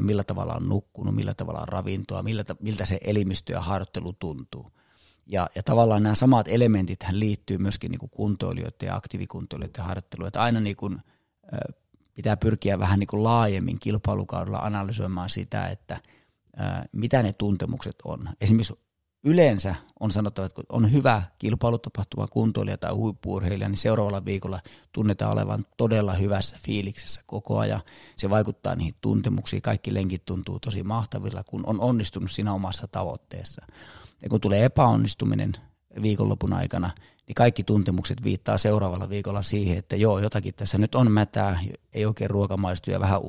millä 0.00 0.24
tavalla 0.24 0.54
on 0.54 0.68
nukkunut, 0.68 1.14
millä 1.14 1.34
tavalla 1.34 1.60
on 1.60 1.68
ravintoa, 1.68 2.22
millä, 2.22 2.44
miltä 2.60 2.84
se 2.84 2.98
elimistö 3.04 3.52
ja 3.52 3.60
harjoittelu 3.60 4.12
tuntuu. 4.12 4.72
Ja, 5.26 5.50
ja 5.54 5.62
tavallaan 5.62 6.02
nämä 6.02 6.14
samat 6.14 6.48
elementit 6.48 7.00
liittyy 7.10 7.58
myöskin 7.58 7.90
niin 7.90 7.98
kuin 7.98 8.10
kuntoilijoiden 8.10 8.86
ja 8.86 8.96
aktiivikuntoilijoiden 8.96 9.84
harjoitteluun. 9.84 10.28
Että 10.28 10.42
aina 10.42 10.60
niin 10.60 10.76
kuin, 10.76 10.98
pitää 12.14 12.36
pyrkiä 12.36 12.78
vähän 12.78 12.98
niin 12.98 13.06
kuin 13.06 13.24
laajemmin 13.24 13.78
kilpailukaudella 13.80 14.58
analysoimaan 14.58 15.30
sitä, 15.30 15.66
että 15.68 16.00
mitä 16.92 17.22
ne 17.22 17.32
tuntemukset 17.32 17.96
on. 18.04 18.28
Esimerkiksi 18.40 18.74
yleensä 19.24 19.74
on 20.00 20.10
sanottava, 20.10 20.46
että 20.46 20.54
kun 20.54 20.64
on 20.68 20.92
hyvä 20.92 21.22
kilpailutapahtuma 21.38 22.26
kuntoilija 22.26 22.78
tai 22.78 22.92
huippuurheilija, 22.92 23.68
niin 23.68 23.78
seuraavalla 23.78 24.24
viikolla 24.24 24.60
tunnetaan 24.92 25.32
olevan 25.32 25.66
todella 25.76 26.12
hyvässä 26.12 26.56
fiiliksessä 26.64 27.20
koko 27.26 27.58
ajan. 27.58 27.80
Se 28.16 28.30
vaikuttaa 28.30 28.74
niihin 28.74 28.94
tuntemuksiin, 29.00 29.62
kaikki 29.62 29.94
lenkit 29.94 30.24
tuntuu 30.24 30.60
tosi 30.60 30.82
mahtavilla, 30.82 31.44
kun 31.44 31.62
on 31.66 31.80
onnistunut 31.80 32.30
siinä 32.30 32.52
omassa 32.52 32.88
tavoitteessa. 32.88 33.66
Ja 34.22 34.28
kun 34.28 34.40
tulee 34.40 34.64
epäonnistuminen 34.64 35.52
viikonlopun 36.02 36.52
aikana, 36.52 36.90
niin 37.26 37.34
kaikki 37.34 37.64
tuntemukset 37.64 38.24
viittaa 38.24 38.58
seuraavalla 38.58 39.08
viikolla 39.08 39.42
siihen, 39.42 39.78
että 39.78 39.96
joo, 39.96 40.18
jotakin 40.18 40.54
tässä 40.54 40.78
nyt 40.78 40.94
on 40.94 41.12
mätää, 41.12 41.58
ei 41.92 42.06
oikein 42.06 42.30
ruokamaistu 42.30 42.90
ja 42.90 43.00
vähän 43.00 43.20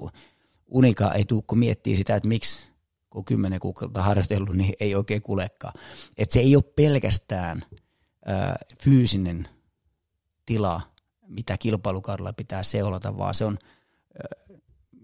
unikaa 0.68 1.14
ei 1.14 1.26
tule, 1.26 1.44
kun 1.48 1.58
miettii 1.58 1.96
sitä, 1.96 2.16
että 2.16 2.30
miksi 2.30 2.73
kun 3.14 3.26
kymmenen 3.26 3.60
kuukautta 3.60 4.02
harjoitellut, 4.02 4.56
niin 4.56 4.74
ei 4.80 4.96
oikein 4.96 5.22
kulekaan. 5.22 5.74
Et 6.18 6.32
se 6.32 6.40
ei 6.40 6.56
ole 6.56 6.64
pelkästään 6.76 7.66
ää, 8.26 8.56
fyysinen 8.84 9.48
tila, 10.46 10.82
mitä 11.28 11.58
kilpailukaudella 11.58 12.34
pitää 12.34 12.64
seulata, 12.64 13.18
vaan 13.18 13.34
se 13.34 13.46
on, 13.46 13.58
ää, 14.24 14.58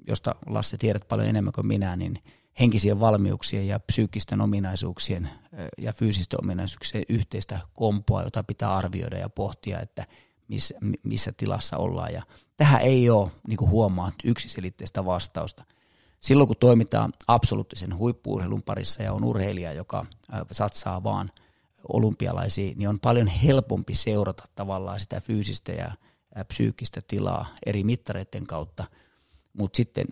josta 0.08 0.36
Lasse 0.45 0.78
tiedät 0.78 1.08
paljon 1.08 1.28
enemmän 1.28 1.54
kuin 1.54 1.67
minä, 1.67 1.95
niin 1.95 2.19
henkisien 2.60 3.00
valmiuksien 3.00 3.67
ja 3.67 3.80
psyykkisten 3.80 4.41
ominaisuuksien 4.41 5.30
ja 5.78 5.93
fyysisten 5.93 6.39
ominaisuuksien 6.43 7.04
yhteistä 7.10 7.60
kompoa, 7.74 8.24
jota 8.24 8.43
pitää 8.43 8.76
arvioida 8.76 9.17
ja 9.17 9.30
pohtia, 9.30 9.80
että 9.80 10.08
missä, 10.48 10.76
missä 11.04 11.32
tilassa 11.38 11.78
ollaan. 11.78 12.13
Ja 12.13 12.24
tähän 12.58 12.82
ei 12.82 13.10
ole, 13.10 13.32
niin 13.48 13.58
kuin 13.58 13.72
huomaat, 13.72 14.13
yksiselitteistä 14.24 15.06
vastausta– 15.06 15.63
silloin 16.20 16.48
kun 16.48 16.58
toimitaan 16.60 17.14
absoluuttisen 17.28 17.98
huippuurheilun 17.98 18.64
parissa 18.64 19.04
ja 19.04 19.14
on 19.14 19.24
urheilija, 19.24 19.74
joka 19.74 20.06
satsaa 20.52 21.04
vaan 21.04 21.32
olympialaisiin, 21.94 22.78
niin 22.78 22.90
on 22.90 23.00
paljon 23.00 23.28
helpompi 23.28 23.94
seurata 23.94 24.48
tavallaan 24.56 25.00
sitä 25.00 25.22
fyysistä 25.22 25.72
ja 25.72 25.92
psyykkistä 26.48 27.02
tilaa 27.08 27.56
eri 27.66 27.84
mittareiden 27.84 28.48
kautta. 28.48 28.84
Mutta 29.54 29.78
sitten 29.78 30.06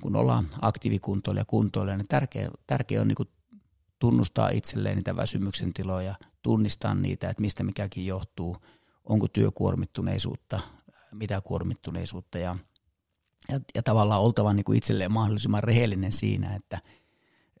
kun 0.00 0.16
ollaan 0.16 0.48
aktiivikuntoilla 0.62 1.40
ja 1.40 1.44
kuntoilla, 1.44 1.96
niin 1.96 2.08
tärkeä, 2.08 2.50
tärkeä 2.66 3.00
on 3.00 3.08
niin 3.08 3.28
tunnustaa 3.98 4.48
itselleen 4.48 4.96
niitä 4.96 5.16
väsymyksen 5.16 5.72
tiloja, 5.72 6.14
tunnistaa 6.42 6.94
niitä, 6.94 7.30
että 7.30 7.40
mistä 7.40 7.62
mikäkin 7.62 8.06
johtuu, 8.06 8.56
onko 9.04 9.28
työkuormittuneisuutta, 9.28 10.60
mitä 11.14 11.40
kuormittuneisuutta 11.40 12.38
ja– 12.38 12.56
ja, 13.52 13.60
ja 13.74 13.82
tavallaan 13.82 14.20
oltava 14.20 14.52
niin 14.52 14.64
kuin 14.64 14.78
itselleen 14.78 15.12
mahdollisimman 15.12 15.64
rehellinen 15.64 16.12
siinä, 16.12 16.54
että, 16.54 16.78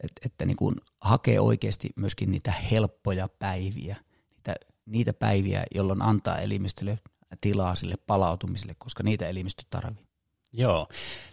että, 0.00 0.20
että 0.24 0.44
niin 0.44 0.56
kuin 0.56 0.76
hakee 1.00 1.40
oikeasti 1.40 1.90
myöskin 1.96 2.30
niitä 2.30 2.52
helppoja 2.52 3.28
päiviä, 3.28 3.96
niitä, 4.36 4.54
niitä 4.86 5.12
päiviä, 5.12 5.64
jolloin 5.74 6.02
antaa 6.02 6.38
elimistölle 6.38 6.98
tilaa 7.40 7.74
sille 7.74 7.94
palautumiselle, 8.06 8.74
koska 8.78 9.02
niitä 9.02 9.26
elimistö 9.26 9.62
tarvii. 9.70 10.06
Joo, 10.52 10.88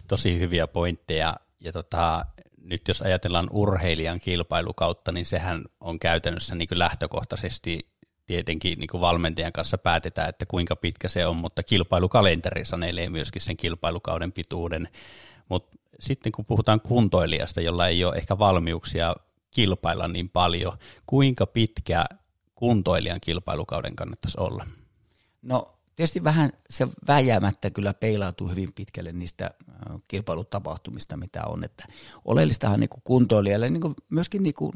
tosi 0.08 0.38
hyviä 0.38 0.66
pointteja. 0.66 1.36
Ja 1.60 1.72
tota, 1.72 2.26
nyt 2.62 2.88
jos 2.88 3.02
ajatellaan 3.02 3.48
urheilijan 3.52 4.20
kilpailukautta, 4.20 5.12
niin 5.12 5.26
sehän 5.26 5.64
on 5.80 5.98
käytännössä 5.98 6.54
niin 6.54 6.68
kuin 6.68 6.78
lähtökohtaisesti 6.78 7.89
tietenkin 8.30 8.78
niin 8.78 8.88
kuin 8.88 9.00
valmentajan 9.00 9.52
kanssa 9.52 9.78
päätetään, 9.78 10.28
että 10.28 10.46
kuinka 10.46 10.76
pitkä 10.76 11.08
se 11.08 11.26
on, 11.26 11.36
mutta 11.36 11.62
kilpailukalenteri 11.62 12.64
sanelee 12.64 13.08
myöskin 13.08 13.42
sen 13.42 13.56
kilpailukauden 13.56 14.32
pituuden. 14.32 14.88
Mutta 15.48 15.76
sitten 16.00 16.32
kun 16.32 16.44
puhutaan 16.44 16.80
kuntoilijasta, 16.80 17.60
jolla 17.60 17.88
ei 17.88 18.04
ole 18.04 18.16
ehkä 18.16 18.38
valmiuksia 18.38 19.16
kilpailla 19.50 20.08
niin 20.08 20.28
paljon, 20.28 20.78
kuinka 21.06 21.46
pitkä 21.46 22.04
kuntoilijan 22.54 23.20
kilpailukauden 23.20 23.96
kannattaisi 23.96 24.40
olla? 24.40 24.66
No 25.42 25.74
tietysti 25.96 26.24
vähän 26.24 26.52
se 26.70 26.88
väjäämättä 27.06 27.70
kyllä 27.70 27.94
peilautuu 27.94 28.48
hyvin 28.48 28.72
pitkälle 28.72 29.12
niistä 29.12 29.50
kilpailutapahtumista, 30.08 31.16
mitä 31.16 31.44
on. 31.46 31.64
Että 31.64 31.84
oleellistahan 32.24 32.80
niin 32.80 32.90
kuin 32.90 33.02
kuntoilijalle 33.04 33.70
niin 33.70 33.80
kuin 33.80 33.94
myöskin 34.10 34.42
niin 34.42 34.54
kuin 34.54 34.72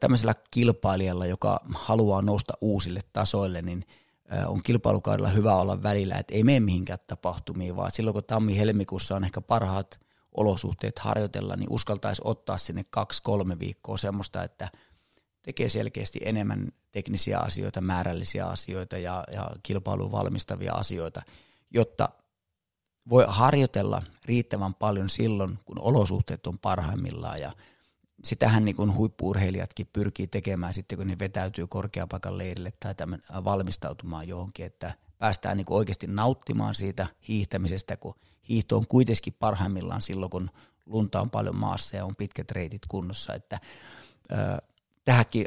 tämmöisellä 0.00 0.34
kilpailijalla, 0.50 1.26
joka 1.26 1.60
haluaa 1.74 2.22
nousta 2.22 2.54
uusille 2.60 3.00
tasoille, 3.12 3.62
niin 3.62 3.84
on 4.46 4.62
kilpailukaudella 4.62 5.28
hyvä 5.28 5.54
olla 5.54 5.82
välillä, 5.82 6.16
että 6.18 6.34
ei 6.34 6.42
mene 6.42 6.60
mihinkään 6.60 6.98
tapahtumiin, 7.06 7.76
vaan 7.76 7.90
silloin 7.90 8.14
kun 8.14 8.24
tammi-helmikuussa 8.24 9.16
on 9.16 9.24
ehkä 9.24 9.40
parhaat 9.40 10.00
olosuhteet 10.36 10.98
harjoitella, 10.98 11.56
niin 11.56 11.72
uskaltaisi 11.72 12.22
ottaa 12.24 12.58
sinne 12.58 12.84
kaksi-kolme 12.90 13.58
viikkoa 13.58 13.96
semmoista, 13.96 14.44
että 14.44 14.68
tekee 15.42 15.68
selkeästi 15.68 16.20
enemmän 16.22 16.68
teknisiä 16.92 17.38
asioita, 17.38 17.80
määrällisiä 17.80 18.46
asioita 18.46 18.98
ja, 18.98 19.24
ja 19.32 19.50
kilpailuun 19.62 20.12
valmistavia 20.12 20.72
asioita, 20.72 21.22
jotta 21.70 22.08
voi 23.08 23.24
harjoitella 23.28 24.02
riittävän 24.24 24.74
paljon 24.74 25.08
silloin, 25.08 25.58
kun 25.64 25.80
olosuhteet 25.80 26.46
on 26.46 26.58
parhaimmillaan 26.58 27.40
ja 27.40 27.52
sitähän 28.24 28.64
niin 28.64 28.76
kuin 28.76 28.94
huippuurheilijatkin 28.94 29.88
pyrkii 29.92 30.26
tekemään 30.26 30.74
sitten, 30.74 30.98
kun 30.98 31.06
ne 31.06 31.18
vetäytyy 31.18 31.66
korkeapaikan 31.66 32.38
leirille 32.38 32.72
tai 32.80 32.94
tämän, 32.94 33.22
valmistautumaan 33.44 34.28
johonkin, 34.28 34.66
että 34.66 34.94
päästään 35.18 35.56
niin 35.56 35.64
kuin 35.64 35.76
oikeasti 35.76 36.06
nauttimaan 36.06 36.74
siitä 36.74 37.06
hiihtämisestä, 37.28 37.96
kun 37.96 38.14
hiihto 38.48 38.76
on 38.76 38.86
kuitenkin 38.88 39.36
parhaimmillaan 39.38 40.02
silloin, 40.02 40.30
kun 40.30 40.50
lunta 40.86 41.20
on 41.20 41.30
paljon 41.30 41.56
maassa 41.56 41.96
ja 41.96 42.04
on 42.04 42.16
pitkät 42.18 42.50
reitit 42.50 42.82
kunnossa, 42.88 43.34
että 43.34 43.60
ö, 44.32 44.36
tähänkin 45.04 45.46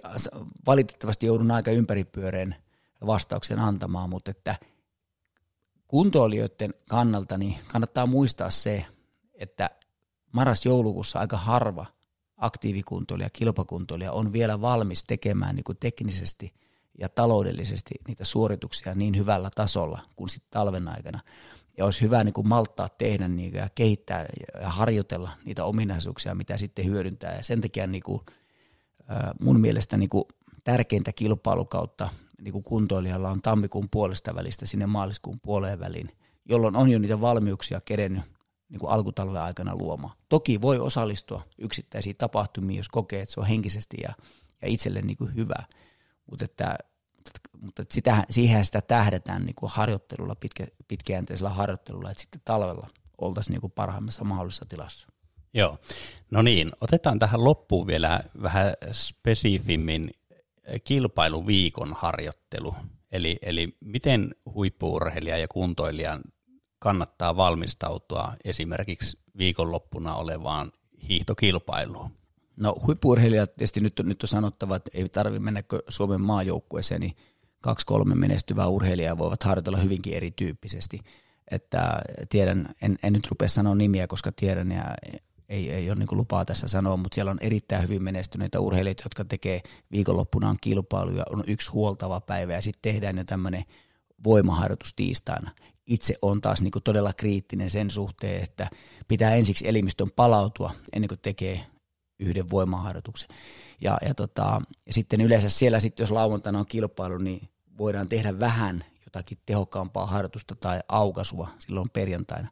valitettavasti 0.66 1.26
joudun 1.26 1.52
aika 1.52 1.72
ympäripyöreen 1.72 2.56
vastauksen 3.06 3.60
antamaan, 3.60 4.10
mutta 4.10 4.32
että 4.32 4.56
kuntoilijoiden 5.88 6.74
kannalta 6.90 7.38
niin 7.38 7.56
kannattaa 7.68 8.06
muistaa 8.06 8.50
se, 8.50 8.86
että 9.34 9.70
marras-joulukuussa 10.32 11.20
aika 11.20 11.38
harva 11.38 11.86
aktiivikuntoilija, 12.41 13.30
kilpakuntoilija 13.30 14.12
on 14.12 14.34
vielä 14.34 14.62
valmis 14.62 15.04
tekemään 15.04 15.56
niin 15.56 15.63
kuin 15.63 15.77
teknisesti 15.80 16.54
ja 16.99 17.10
taloudellisesti 17.10 17.95
niitä 18.08 18.23
suorituksia 18.23 18.95
niin 18.95 19.17
hyvällä 19.17 19.49
tasolla 19.56 19.99
kuin 20.15 20.30
sitten 20.30 20.51
talven 20.51 20.88
aikana. 20.88 21.19
Ja 21.77 21.86
olisi 21.86 22.01
hyvä 22.01 22.23
niin 22.23 22.34
kuin 22.34 22.47
malttaa 22.47 22.89
tehdä 22.89 23.27
niin 23.27 23.54
ja 23.54 23.69
kehittää 23.75 24.25
ja 24.62 24.69
harjoitella 24.69 25.32
niitä 25.45 25.65
ominaisuuksia, 25.65 26.36
mitä 26.36 26.58
sitten 26.58 26.86
hyödyntää. 26.86 27.36
Ja 27.36 27.43
sen 27.43 27.62
takia 27.62 27.88
niin 27.88 28.04
kuin, 28.04 28.21
mun 29.41 29.60
mielestä 29.60 29.97
niin 29.97 30.10
kuin 30.10 30.23
tärkeintä 30.63 31.12
kilpailukautta 31.12 32.10
niin 32.41 32.51
kuin 32.51 32.63
kuntoilijalla 32.63 33.30
on 33.30 33.41
tammikuun 33.41 33.88
puolesta 33.91 34.36
välistä 34.36 34.65
sinne 34.65 34.86
maaliskuun 34.86 35.39
puoleen 35.39 35.80
väliin, 35.80 36.10
jolloin 36.45 36.75
on 36.75 36.91
jo 36.91 36.99
niitä 36.99 37.21
valmiuksia 37.21 37.82
kerennyt 37.86 38.23
niin 38.72 38.80
kuin 38.80 38.92
alkutalven 38.92 39.42
aikana 39.42 39.76
luomaan. 39.76 40.18
Toki 40.30 40.62
voi 40.62 40.80
osallistua 40.80 41.44
yksittäisiin 41.58 42.16
tapahtumiin, 42.16 42.78
jos 42.78 42.90
kokee, 42.90 43.22
että 43.22 43.34
se 43.34 43.40
on 43.40 43.46
henkisesti 43.46 43.98
ja, 44.04 44.14
ja 44.62 44.68
itselle 44.68 45.02
niin 45.02 45.18
kuin 45.18 45.36
hyvä, 45.36 45.64
mutta, 46.30 46.46
että, 46.46 46.78
mutta 47.62 47.84
sitä, 47.90 48.26
siihen 48.30 48.66
sitä 48.66 48.82
tähdetään 48.82 49.46
niin 49.46 49.56
kuin 49.56 49.72
harjoittelulla, 49.76 50.36
pitkä, 50.36 50.68
pitkäjänteisellä 50.88 51.50
harjoittelulla, 51.50 52.12
että 52.12 52.22
sitten 52.22 52.42
talvella 52.46 52.88
oltaisiin 53.18 53.54
niin 53.54 53.62
kuin 53.62 53.72
parhaimmassa 53.72 54.24
mahdollisessa 54.24 54.66
tilassa. 54.70 55.08
Joo, 55.54 55.78
no 56.32 56.42
niin, 56.42 56.72
otetaan 56.82 57.20
tähän 57.20 57.44
loppuun 57.44 57.88
vielä 57.88 58.24
vähän 58.42 58.74
spesifimmin 58.92 60.12
kilpailuviikon 60.84 61.94
harjoittelu. 61.98 62.76
Eli, 63.12 63.40
eli 63.42 63.78
miten 63.80 64.36
huippuurheilija 64.54 65.38
ja 65.38 65.48
kuntoilijan 65.48 66.22
kannattaa 66.82 67.36
valmistautua 67.36 68.34
esimerkiksi 68.44 69.20
viikonloppuna 69.38 70.15
olevaan 70.15 70.72
hiihtokilpailuun? 71.10 72.12
No 72.56 72.76
huippuurheilijat 72.88 73.56
tietysti 73.56 73.80
nyt 73.80 73.94
nyt 74.04 74.24
on 74.24 74.30
sanottava, 74.30 74.76
että 74.76 74.91
ei 74.94 75.10
tarvitse 75.10 75.39
mennä 75.39 75.63
Suomen 75.88 76.22
maajoukkueeseen, 76.22 77.02
niin 77.02 77.15
kaksi-kolme 77.62 78.15
menestyvää 78.15 78.67
urheilijaa 78.67 79.17
voivat 79.17 79.44
harjoitella 79.44 79.78
hyvinkin 79.78 80.13
erityyppisesti. 80.13 81.00
Että 81.52 82.02
tiedän, 82.30 82.70
en, 82.82 82.98
en 83.04 83.13
nyt 83.13 83.28
rupea 83.28 83.48
sanoa 83.48 83.76
nimiä, 83.76 84.08
koska 84.08 84.32
tiedän 84.32 84.72
ja 84.72 84.96
ei, 85.50 85.72
ei 85.72 85.89
ole 85.89 86.00
niin 86.00 86.08
lupaa 86.12 86.46
tässä 86.46 86.67
sanoa, 86.67 86.98
mutta 86.98 87.15
siellä 87.15 87.32
on 87.32 87.39
erittäin 87.41 87.84
hyvin 87.84 88.04
menestyneitä 88.04 88.60
urheilijoita, 88.60 89.04
jotka 89.06 89.26
tekee 89.26 89.62
viikonloppunaan 89.91 90.58
kilpailuja, 90.62 91.24
on 91.30 91.44
yksi 91.48 91.72
huoltava 91.72 92.22
päivä 92.22 92.54
ja 92.54 92.62
sitten 92.62 92.94
tehdään 92.94 93.17
jo 93.17 93.24
tämmöinen 93.24 93.63
voimaharjoitus 94.24 94.94
tiistaina. 94.94 95.52
Itse 95.88 96.15
on 96.22 96.41
taas 96.41 96.62
niin 96.62 96.72
todella 96.84 97.13
kriittinen 97.13 97.70
sen 97.70 97.91
suhteen, 97.91 98.44
että 98.44 98.70
pitää 99.08 99.36
ensiksi 99.36 99.67
elimistön 99.67 100.12
palautua 100.15 100.72
ennen 100.94 101.08
kuin 101.08 101.20
tekee 101.22 101.65
yhden 102.20 102.50
voimaharjoituksen. 102.50 103.30
Ja, 103.82 103.98
ja, 104.08 104.13
tota, 104.13 104.62
ja 104.86 104.94
sitten 104.94 105.22
yleensä 105.22 105.50
siellä, 105.50 105.80
sitten 105.80 106.04
jos 106.04 106.12
lauantaina 106.12 106.60
on 106.60 106.65
kilpailu, 106.65 107.17
niin 107.17 107.50
voidaan 107.78 108.10
tehdä 108.10 108.39
vähän 108.39 108.84
jotakin 109.06 109.38
tehokkaampaa 109.46 110.06
harjoitusta 110.06 110.56
tai 110.56 110.80
aukasua 110.88 111.50
silloin 111.60 111.89
perjantaina, 111.89 112.48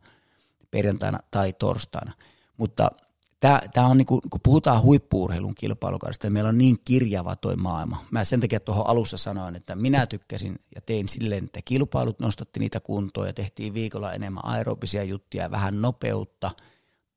perjantaina 0.72 1.20
tai 1.32 1.54
torstaina. 1.54 2.14
Mutta 2.58 2.92
tämä 3.40 3.88
on 3.88 3.98
niinku, 3.98 4.22
kun 4.30 4.42
puhutaan 4.44 4.82
huippuurheilun 4.82 5.56
kilpailukaudesta, 5.56 6.28
ja 6.28 6.32
meillä 6.32 6.48
on 6.48 6.58
niin 6.58 6.78
kirjava 6.86 7.36
toi 7.36 7.56
maailma. 7.56 8.06
Mä 8.12 8.24
sen 8.24 8.40
takia 8.40 8.60
tuohon 8.60 8.88
alussa 8.88 9.18
sanoin, 9.18 9.56
että 9.56 9.76
minä 9.76 10.06
tykkäsin 10.06 10.60
ja 10.76 10.82
tein 10.82 11.10
silleen, 11.10 11.44
että 11.44 11.60
kilpailut 11.66 12.20
nostatti 12.20 12.60
niitä 12.60 12.80
kuntoon 12.80 13.28
ja 13.28 13.34
tehtiin 13.34 13.74
viikolla 13.74 14.14
enemmän 14.14 14.46
aerobisia 14.46 15.04
juttuja, 15.04 15.52
vähän 15.52 15.82
nopeutta 15.82 16.52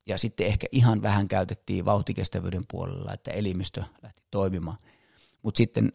ja 0.07 0.17
sitten 0.17 0.47
ehkä 0.47 0.67
ihan 0.71 1.01
vähän 1.01 1.27
käytettiin 1.27 1.85
vauhtikestävyyden 1.85 2.63
puolella, 2.71 3.13
että 3.13 3.31
elimistö 3.31 3.83
lähti 4.01 4.23
toimimaan. 4.31 4.77
Mutta 5.41 5.57
sitten 5.57 5.93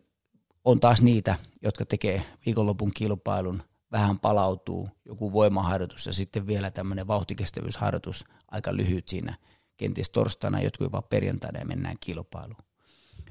on 0.64 0.80
taas 0.80 1.02
niitä, 1.02 1.36
jotka 1.62 1.84
tekee 1.86 2.22
viikonlopun 2.46 2.90
kilpailun, 2.94 3.62
vähän 3.92 4.18
palautuu, 4.18 4.88
joku 5.04 5.32
voimaharjoitus 5.32 6.06
ja 6.06 6.12
sitten 6.12 6.46
vielä 6.46 6.70
tämmöinen 6.70 7.06
vauhtikestävyysharjoitus 7.06 8.24
aika 8.48 8.76
lyhyt 8.76 9.08
siinä– 9.08 9.36
kenties 9.78 10.10
torstaina, 10.10 10.62
jotkut 10.62 10.84
jopa 10.84 11.02
perjantaina 11.02 11.58
ja 11.58 11.66
mennään 11.66 11.96
kilpailuun. 12.00 12.62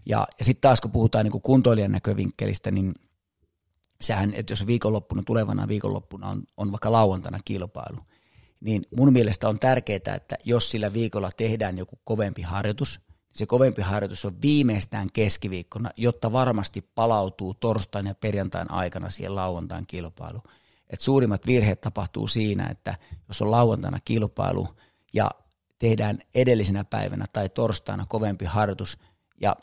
Ja, 0.06 0.28
ja 0.40 0.46
sitten 0.46 0.62
taas 0.62 0.82
kun 0.82 0.92
puhutaan 0.92 1.26
niin 1.26 1.32
kuin 1.32 1.42
kuntoilijan 1.42 1.92
näkövinkkelistä, 1.92 2.72
niin 2.72 2.94
sehän, 4.02 4.34
että 4.34 4.52
jos 4.52 4.68
viikonloppuna, 4.68 5.24
tulevana 5.26 5.68
viikonloppuna 5.68 6.30
on, 6.30 6.44
on 6.58 6.72
vaikka 6.72 6.92
lauantaina 6.92 7.40
kilpailu, 7.46 8.00
niin 8.60 8.86
mun 8.98 9.14
mielestä 9.14 9.50
on 9.50 9.60
tärkeää, 9.60 10.16
että 10.16 10.38
jos 10.44 10.72
sillä 10.72 10.94
viikolla 10.94 11.30
tehdään 11.38 11.78
joku 11.78 12.00
kovempi 12.04 12.42
harjoitus, 12.42 13.02
se 13.34 13.46
kovempi 13.46 13.82
harjoitus 13.82 14.26
on 14.26 14.42
viimeistään 14.42 15.08
keskiviikkona, 15.14 15.92
jotta 15.98 16.32
varmasti 16.32 16.82
palautuu 16.96 17.54
torstain 17.54 18.06
ja 18.06 18.16
perjantain 18.16 18.72
aikana 18.72 19.10
siihen 19.10 19.36
lauantain 19.36 19.88
kilpailuun. 19.88 20.44
Et 20.90 21.02
suurimmat 21.02 21.46
virheet 21.46 21.82
tapahtuu 21.82 22.28
siinä, 22.28 22.68
että 22.68 22.96
jos 23.28 23.42
on 23.42 23.52
lauantaina 23.52 24.00
kilpailu 24.06 24.68
ja 25.14 25.32
tehdään 25.80 26.20
edellisenä 26.36 26.84
päivänä 26.84 27.26
tai 27.34 27.50
torstaina 27.50 28.06
kovempi 28.10 28.46
harjoitus 28.46 28.98
ja 29.42 29.56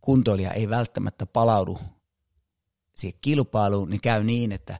kuntoilija 0.00 0.52
ei 0.52 0.68
välttämättä 0.68 1.26
palaudu 1.26 1.78
siihen 2.96 3.18
kilpailuun, 3.20 3.88
niin 3.88 4.00
käy 4.00 4.24
niin, 4.24 4.52
että 4.52 4.78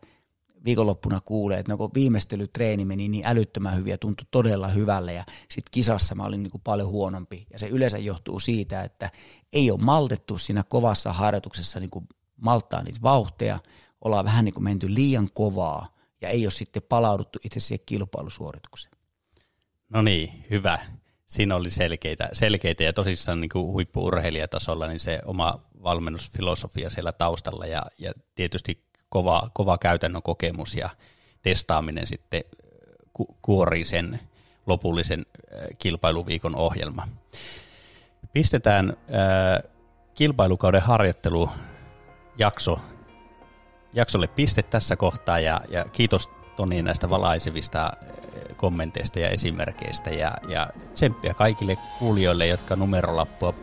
viikonloppuna 0.64 1.20
kuulee, 1.20 1.58
että 1.58 1.72
no 1.72 1.90
viimeistelytreeni 1.94 2.84
meni 2.84 3.08
niin 3.08 3.26
älyttömän 3.26 3.76
hyvin 3.76 3.90
ja 3.90 3.98
tuntui 3.98 4.26
todella 4.30 4.68
hyvälle 4.68 5.12
ja 5.12 5.24
sitten 5.50 5.70
kisassa 5.70 6.14
mä 6.14 6.24
olin 6.24 6.42
niin 6.42 6.50
kuin 6.50 6.62
paljon 6.64 6.88
huonompi. 6.88 7.46
Ja 7.50 7.58
se 7.58 7.68
yleensä 7.68 7.98
johtuu 7.98 8.40
siitä, 8.40 8.82
että 8.82 9.10
ei 9.52 9.70
ole 9.70 9.80
maltettu 9.82 10.38
siinä 10.38 10.62
kovassa 10.62 11.12
harjoituksessa 11.12 11.80
niin 11.80 11.90
kuin 11.90 12.08
malttaa 12.36 12.82
niitä 12.82 13.02
vauhteja, 13.02 13.58
ollaan 14.00 14.24
vähän 14.24 14.44
niin 14.44 14.54
kuin 14.54 14.64
menty 14.64 14.94
liian 14.94 15.28
kovaa 15.34 15.94
ja 16.20 16.28
ei 16.28 16.46
ole 16.46 16.50
sitten 16.50 16.82
palauduttu 16.88 17.38
itse 17.44 17.60
siihen 17.60 17.86
kilpailusuoritukseen. 17.86 18.91
No 19.92 20.02
niin, 20.02 20.44
hyvä. 20.50 20.78
Siinä 21.26 21.56
oli 21.56 21.70
selkeitä, 21.70 22.28
selkeitä 22.32 22.82
ja 22.82 22.92
tosissaan 22.92 23.40
niin 23.40 23.48
kuin 23.48 23.66
huippuurheilijatasolla 23.66 24.86
niin 24.86 25.00
se 25.00 25.20
oma 25.24 25.60
valmennusfilosofia 25.82 26.90
siellä 26.90 27.12
taustalla 27.12 27.66
ja, 27.66 27.82
ja 27.98 28.12
tietysti 28.34 28.84
kova, 29.08 29.50
kova 29.52 29.78
käytännön 29.78 30.22
kokemus 30.22 30.74
ja 30.74 30.90
testaaminen 31.42 32.06
sitten 32.06 32.44
ku, 33.12 33.36
kuorii 33.42 33.84
sen 33.84 34.20
lopullisen 34.66 35.26
äh, 35.54 35.66
kilpailuviikon 35.78 36.56
ohjelma. 36.56 37.08
Pistetään 38.32 38.90
äh, 38.90 39.70
kilpailukauden 40.14 40.82
harjoittelu 40.82 41.50
jakso, 42.38 42.80
jaksolle 43.92 44.26
piste 44.26 44.62
tässä 44.62 44.96
kohtaa 44.96 45.40
ja, 45.40 45.60
ja 45.68 45.84
kiitos 45.84 46.30
Toni 46.56 46.82
näistä 46.82 47.10
valaisevista 47.10 47.90
kommenteista 48.56 49.18
ja 49.18 49.28
esimerkkeistä 49.28 50.10
ja, 50.10 50.32
ja 50.48 50.66
tsemppiä 50.94 51.34
kaikille 51.34 51.78
kuulijoille, 51.98 52.46
jotka 52.46 52.76
numerolappua 52.76 53.54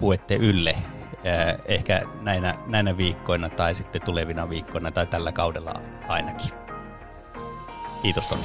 puette 0.00 0.34
ylle 0.34 0.76
ehkä 1.66 2.02
näinä, 2.20 2.54
näinä 2.66 2.96
viikkoina 2.96 3.48
tai 3.48 3.74
sitten 3.74 4.02
tulevina 4.02 4.48
viikkoina 4.48 4.90
tai 4.90 5.06
tällä 5.06 5.32
kaudella 5.32 5.74
ainakin. 6.08 6.50
Kiitos 8.02 8.28
Toni. 8.28 8.42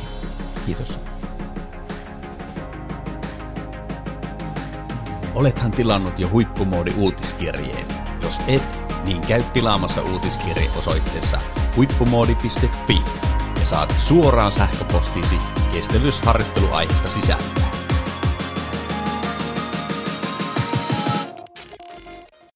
Kiitos. 0.66 1.00
Olethan 5.36 5.72
tilannut 5.72 6.20
jo 6.20 6.30
huippumoodi 6.30 6.94
uutiskirjeen. 6.98 7.86
Jos 8.22 8.40
et, 8.48 8.64
niin 9.04 9.22
käy 9.22 9.44
tilaamassa 9.44 10.02
uutiskirje 10.02 10.70
osoitteessa 10.78 11.42
huippumoodi.fi 11.76 13.04
saat 13.68 13.94
suoraan 14.00 14.52
sähköpostiisi 14.52 15.38
kestävyysharjoitteluaiheesta 15.74 17.10
sisältöä. 17.10 17.77